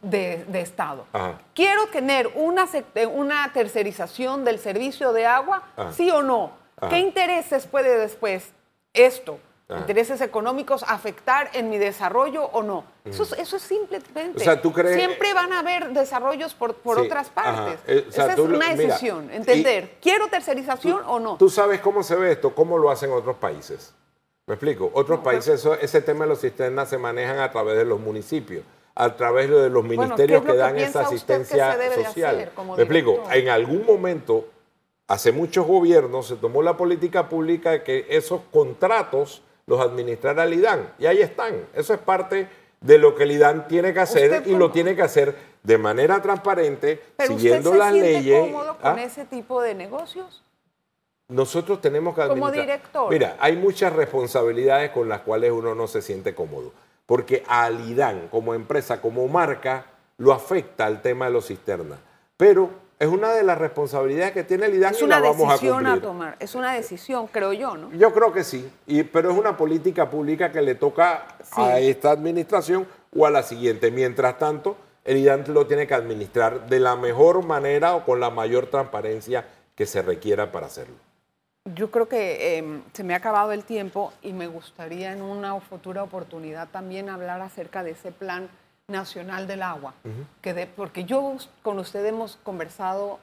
de, 0.00 0.44
de 0.48 0.60
Estado. 0.60 1.06
Ajá. 1.12 1.40
Quiero 1.54 1.86
tener 1.88 2.28
una, 2.34 2.66
eh, 2.94 3.06
una 3.06 3.52
tercerización 3.52 4.44
del 4.44 4.58
servicio 4.58 5.12
de 5.12 5.26
agua, 5.26 5.62
sí 5.96 6.10
o 6.10 6.22
no. 6.22 6.52
¿Qué 6.88 6.98
intereses 6.98 7.66
puede 7.66 7.96
después 7.98 8.50
esto, 8.92 9.38
Ajá. 9.72 9.80
intereses 9.80 10.20
económicos, 10.20 10.84
afectar 10.86 11.50
en 11.54 11.70
mi 11.70 11.78
desarrollo 11.78 12.44
o 12.46 12.62
no? 12.62 12.84
Eso, 13.04 13.22
es, 13.24 13.32
eso 13.32 13.56
es 13.56 13.62
simplemente. 13.62 14.40
O 14.40 14.44
sea, 14.44 14.60
¿tú 14.62 14.72
crees- 14.72 14.96
Siempre 14.96 15.34
van 15.34 15.52
a 15.52 15.60
haber 15.60 15.90
desarrollos 15.90 16.54
por, 16.54 16.74
por 16.74 16.98
Sí, 17.00 17.06
otras 17.06 17.28
partes. 17.30 17.80
Eh, 17.86 18.06
o 18.08 18.12
sea, 18.12 18.24
Esa 18.24 18.32
es 18.32 18.38
lo- 18.38 18.44
una 18.44 18.68
mira, 18.70 18.76
decisión, 18.88 19.28
y- 19.32 19.36
entender. 19.36 19.96
¿Quiero 20.00 20.28
tercerización 20.28 21.02
o 21.06 21.18
no? 21.18 21.36
Tú 21.36 21.48
sabes 21.50 21.80
cómo 21.80 22.02
se 22.02 22.14
ve 22.16 22.32
esto, 22.32 22.54
cómo 22.54 22.78
lo 22.78 22.90
hacen 22.90 23.10
otros 23.12 23.36
países. 23.36 23.92
¿Me 24.46 24.54
explico? 24.54 24.86
Otros 24.94 25.18
No, 25.18 25.22
pero- 25.22 25.34
países, 25.36 25.54
eso- 25.60 25.74
ese 25.74 26.00
tema 26.02 26.24
de 26.24 26.30
los 26.30 26.40
cisternas 26.40 26.88
se 26.88 26.98
manejan 26.98 27.38
a 27.38 27.50
través 27.52 27.76
de 27.76 27.84
los 27.84 28.00
municipios, 28.00 28.64
a 28.94 29.14
través 29.16 29.48
de 29.48 29.70
los 29.70 29.82
¿qué 29.82 29.88
ministerios 29.88 30.42
que 30.42 30.50
que 30.52 30.56
dan 30.56 30.76
esa 30.78 31.02
asistencia 31.02 31.72
social. 31.94 32.34
hacer 32.36 32.50
¿Me 32.76 32.82
explico? 32.82 33.22
En 33.32 33.48
algún 33.48 33.86
momento, 33.86 34.46
hace 35.08 35.30
muchos 35.32 35.66
gobiernos, 35.66 36.26
se 36.26 36.36
tomó 36.36 36.60
la 36.62 36.76
política 36.76 37.28
pública 37.28 37.70
de 37.70 37.82
que 37.84 38.06
esos 38.10 38.40
contratos 38.52 39.42
los 39.72 39.80
administrara 39.80 40.44
el 40.44 40.52
IDAN. 40.52 40.92
Y 40.98 41.06
ahí 41.06 41.22
están. 41.22 41.66
Eso 41.74 41.94
es 41.94 42.00
parte 42.00 42.46
de 42.80 42.98
lo 42.98 43.14
que 43.14 43.22
el 43.22 43.32
IDAN 43.32 43.66
tiene 43.68 43.94
que 43.94 44.00
hacer 44.00 44.30
¿Usted 44.30 44.46
y 44.46 44.54
lo 44.56 44.70
tiene 44.70 44.94
que 44.94 45.00
hacer 45.02 45.34
de 45.62 45.78
manera 45.78 46.20
transparente, 46.20 47.00
Pero 47.16 47.32
siguiendo 47.34 47.70
usted 47.70 47.72
se 47.72 47.78
las 47.78 47.92
siente 47.92 48.12
leyes. 48.12 48.40
cómodo 48.40 48.76
con 48.78 48.98
¿Ah? 48.98 49.02
ese 49.02 49.24
tipo 49.24 49.62
de 49.62 49.74
negocios? 49.74 50.42
Nosotros 51.28 51.80
tenemos 51.80 52.14
que 52.14 52.20
Como 52.28 52.46
administrar. 52.48 52.66
director. 52.66 53.10
Mira, 53.10 53.36
hay 53.40 53.56
muchas 53.56 53.92
responsabilidades 53.94 54.90
con 54.90 55.08
las 55.08 55.20
cuales 55.20 55.50
uno 55.52 55.74
no 55.74 55.86
se 55.86 56.02
siente 56.02 56.34
cómodo. 56.34 56.72
Porque 57.06 57.42
a 57.46 57.64
Alidán, 57.64 58.28
como 58.30 58.52
empresa, 58.54 59.00
como 59.00 59.26
marca, 59.28 59.86
lo 60.18 60.32
afecta 60.32 60.86
el 60.86 61.00
tema 61.00 61.26
de 61.26 61.30
los 61.32 61.46
cisternas. 61.46 61.98
Pero 62.36 62.68
es 63.02 63.08
una 63.08 63.32
de 63.32 63.42
las 63.42 63.58
responsabilidades 63.58 64.30
que 64.30 64.44
tiene 64.44 64.66
Alidán 64.66 64.94
Es 64.94 65.00
y 65.00 65.04
una 65.04 65.18
la 65.18 65.28
vamos 65.28 65.48
a 65.48 65.54
decisión 65.54 65.86
a, 65.88 66.00
tomar, 66.00 66.36
es 66.38 66.54
una 66.54 66.72
decisión, 66.72 67.26
creo 67.26 67.52
yo, 67.52 67.76
¿no? 67.76 67.90
Yo 67.90 68.12
creo 68.12 68.32
que 68.32 68.44
sí, 68.44 68.70
y, 68.86 69.02
pero 69.02 69.32
es 69.32 69.36
una 69.36 69.56
política 69.56 70.08
pública 70.08 70.52
que 70.52 70.62
le 70.62 70.76
toca 70.76 71.26
a 71.50 71.80
esta 71.80 72.12
administración 72.12 72.86
o 73.16 73.26
a 73.26 73.30
la 73.32 73.42
siguiente. 73.42 73.90
Mientras 73.90 74.38
tanto, 74.38 74.76
el 75.04 75.16
IDAN 75.16 75.42
lo 75.48 75.66
tiene 75.66 75.88
que 75.88 75.94
administrar 75.94 76.68
de 76.68 76.78
la 76.78 76.94
mejor 76.94 77.44
manera 77.44 77.96
o 77.96 78.04
con 78.04 78.20
la 78.20 78.30
mayor 78.30 78.66
transparencia 78.66 79.46
que 79.74 79.84
se 79.84 80.00
requiera 80.00 80.52
para 80.52 80.66
hacerlo. 80.66 80.94
Yo 81.74 81.90
creo 81.90 82.06
que 82.08 82.58
eh, 82.58 82.82
se 82.92 83.02
me 83.02 83.14
ha 83.14 83.16
acabado 83.16 83.50
el 83.50 83.64
tiempo 83.64 84.12
y 84.22 84.32
me 84.32 84.46
gustaría 84.46 85.12
en 85.12 85.22
una 85.22 85.58
futura 85.60 86.04
oportunidad 86.04 86.68
también 86.68 87.08
hablar 87.08 87.40
acerca 87.40 87.82
de 87.82 87.92
ese 87.92 88.12
plan 88.12 88.48
nacional 88.88 89.46
del 89.46 89.62
agua, 89.62 89.94
que 90.40 90.54
de- 90.54 90.66
porque 90.66 91.04
yo 91.04 91.36
con 91.62 91.78
usted 91.78 92.04
hemos 92.04 92.36
conversado 92.42 93.20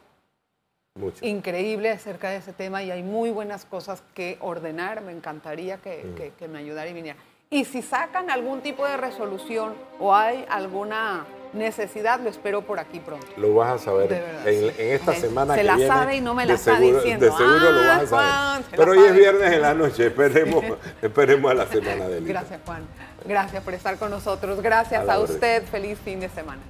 Mucho. 0.96 1.26
increíble 1.26 1.92
acerca 1.92 2.30
de 2.30 2.38
ese 2.38 2.54
tema 2.54 2.82
y 2.84 2.92
hay 2.92 3.04
muy 3.04 3.30
buenas 3.32 3.66
cosas 3.66 4.02
que 4.14 4.38
ordenar. 4.42 5.02
Me 5.02 5.12
encantaría 5.12 5.78
que, 5.78 6.14
que- 6.18 6.32
que 6.38 6.48
me 6.48 6.60
ayudara 6.60 6.90
y 6.90 6.94
viniera. 6.94 7.20
Y 7.50 7.66
si 7.66 7.82
sacan 7.82 8.30
algún 8.30 8.62
tipo 8.62 8.86
de 8.86 8.98
resolución 8.98 9.74
o 10.00 10.14
hay 10.16 10.46
alguna 10.50 11.26
necesidad, 11.54 12.20
lo 12.20 12.30
espero 12.30 12.62
por 12.62 12.80
aquí 12.80 13.00
pronto. 13.00 13.26
Lo 13.38 13.54
vas 13.56 13.82
a 13.82 13.86
saber 13.86 14.10
De 14.10 14.20
verdad, 14.22 14.48
en, 14.48 14.64
en 14.78 14.94
esta 14.96 15.14
Se- 15.14 15.22
semana 15.22 15.54
se 15.56 15.60
que 15.62 15.64
la 15.66 15.76
viene. 15.76 15.92
sabe 15.92 16.16
y 16.18 16.22
no 16.22 16.34
me 16.36 16.46
la 16.46 16.54
de 16.54 16.56
está 16.60 16.78
seguro, 16.78 16.98
diciendo. 16.98 17.26
De 17.26 17.32
seguro 17.32 17.72
lo 17.72 17.80
Ah, 17.82 17.88
vas 17.88 18.04
a 18.04 18.08
saber. 18.08 18.10
Juan, 18.10 18.64
Pero 18.72 18.92
hoy 18.92 19.00
es 19.00 19.16
viernes 19.16 19.52
en 19.54 19.62
la 19.62 19.74
noche. 19.74 20.08
Esperemos, 20.08 20.64
esperemos 21.02 21.52
a 21.52 21.54
la 21.56 21.68
semana 21.68 22.08
del 22.08 22.24
IDAN. 22.24 22.28
Gracias, 22.28 22.60
Juan. 22.66 22.84
Gracias 23.26 23.64
por 23.64 23.74
estar 23.74 23.98
con 23.98 24.12
nosotros. 24.12 24.62
Gracias 24.62 25.08
A 25.10 25.14
a, 25.14 25.20
usted. 25.20 25.64
Feliz 25.66 25.98
fin 26.04 26.20
de 26.20 26.30
semana. 26.30 26.62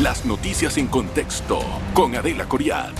Las 0.00 0.24
noticias 0.24 0.78
en 0.78 0.86
contexto 0.86 1.58
con 1.92 2.16
Adela 2.16 2.46
Coriad. 2.48 2.92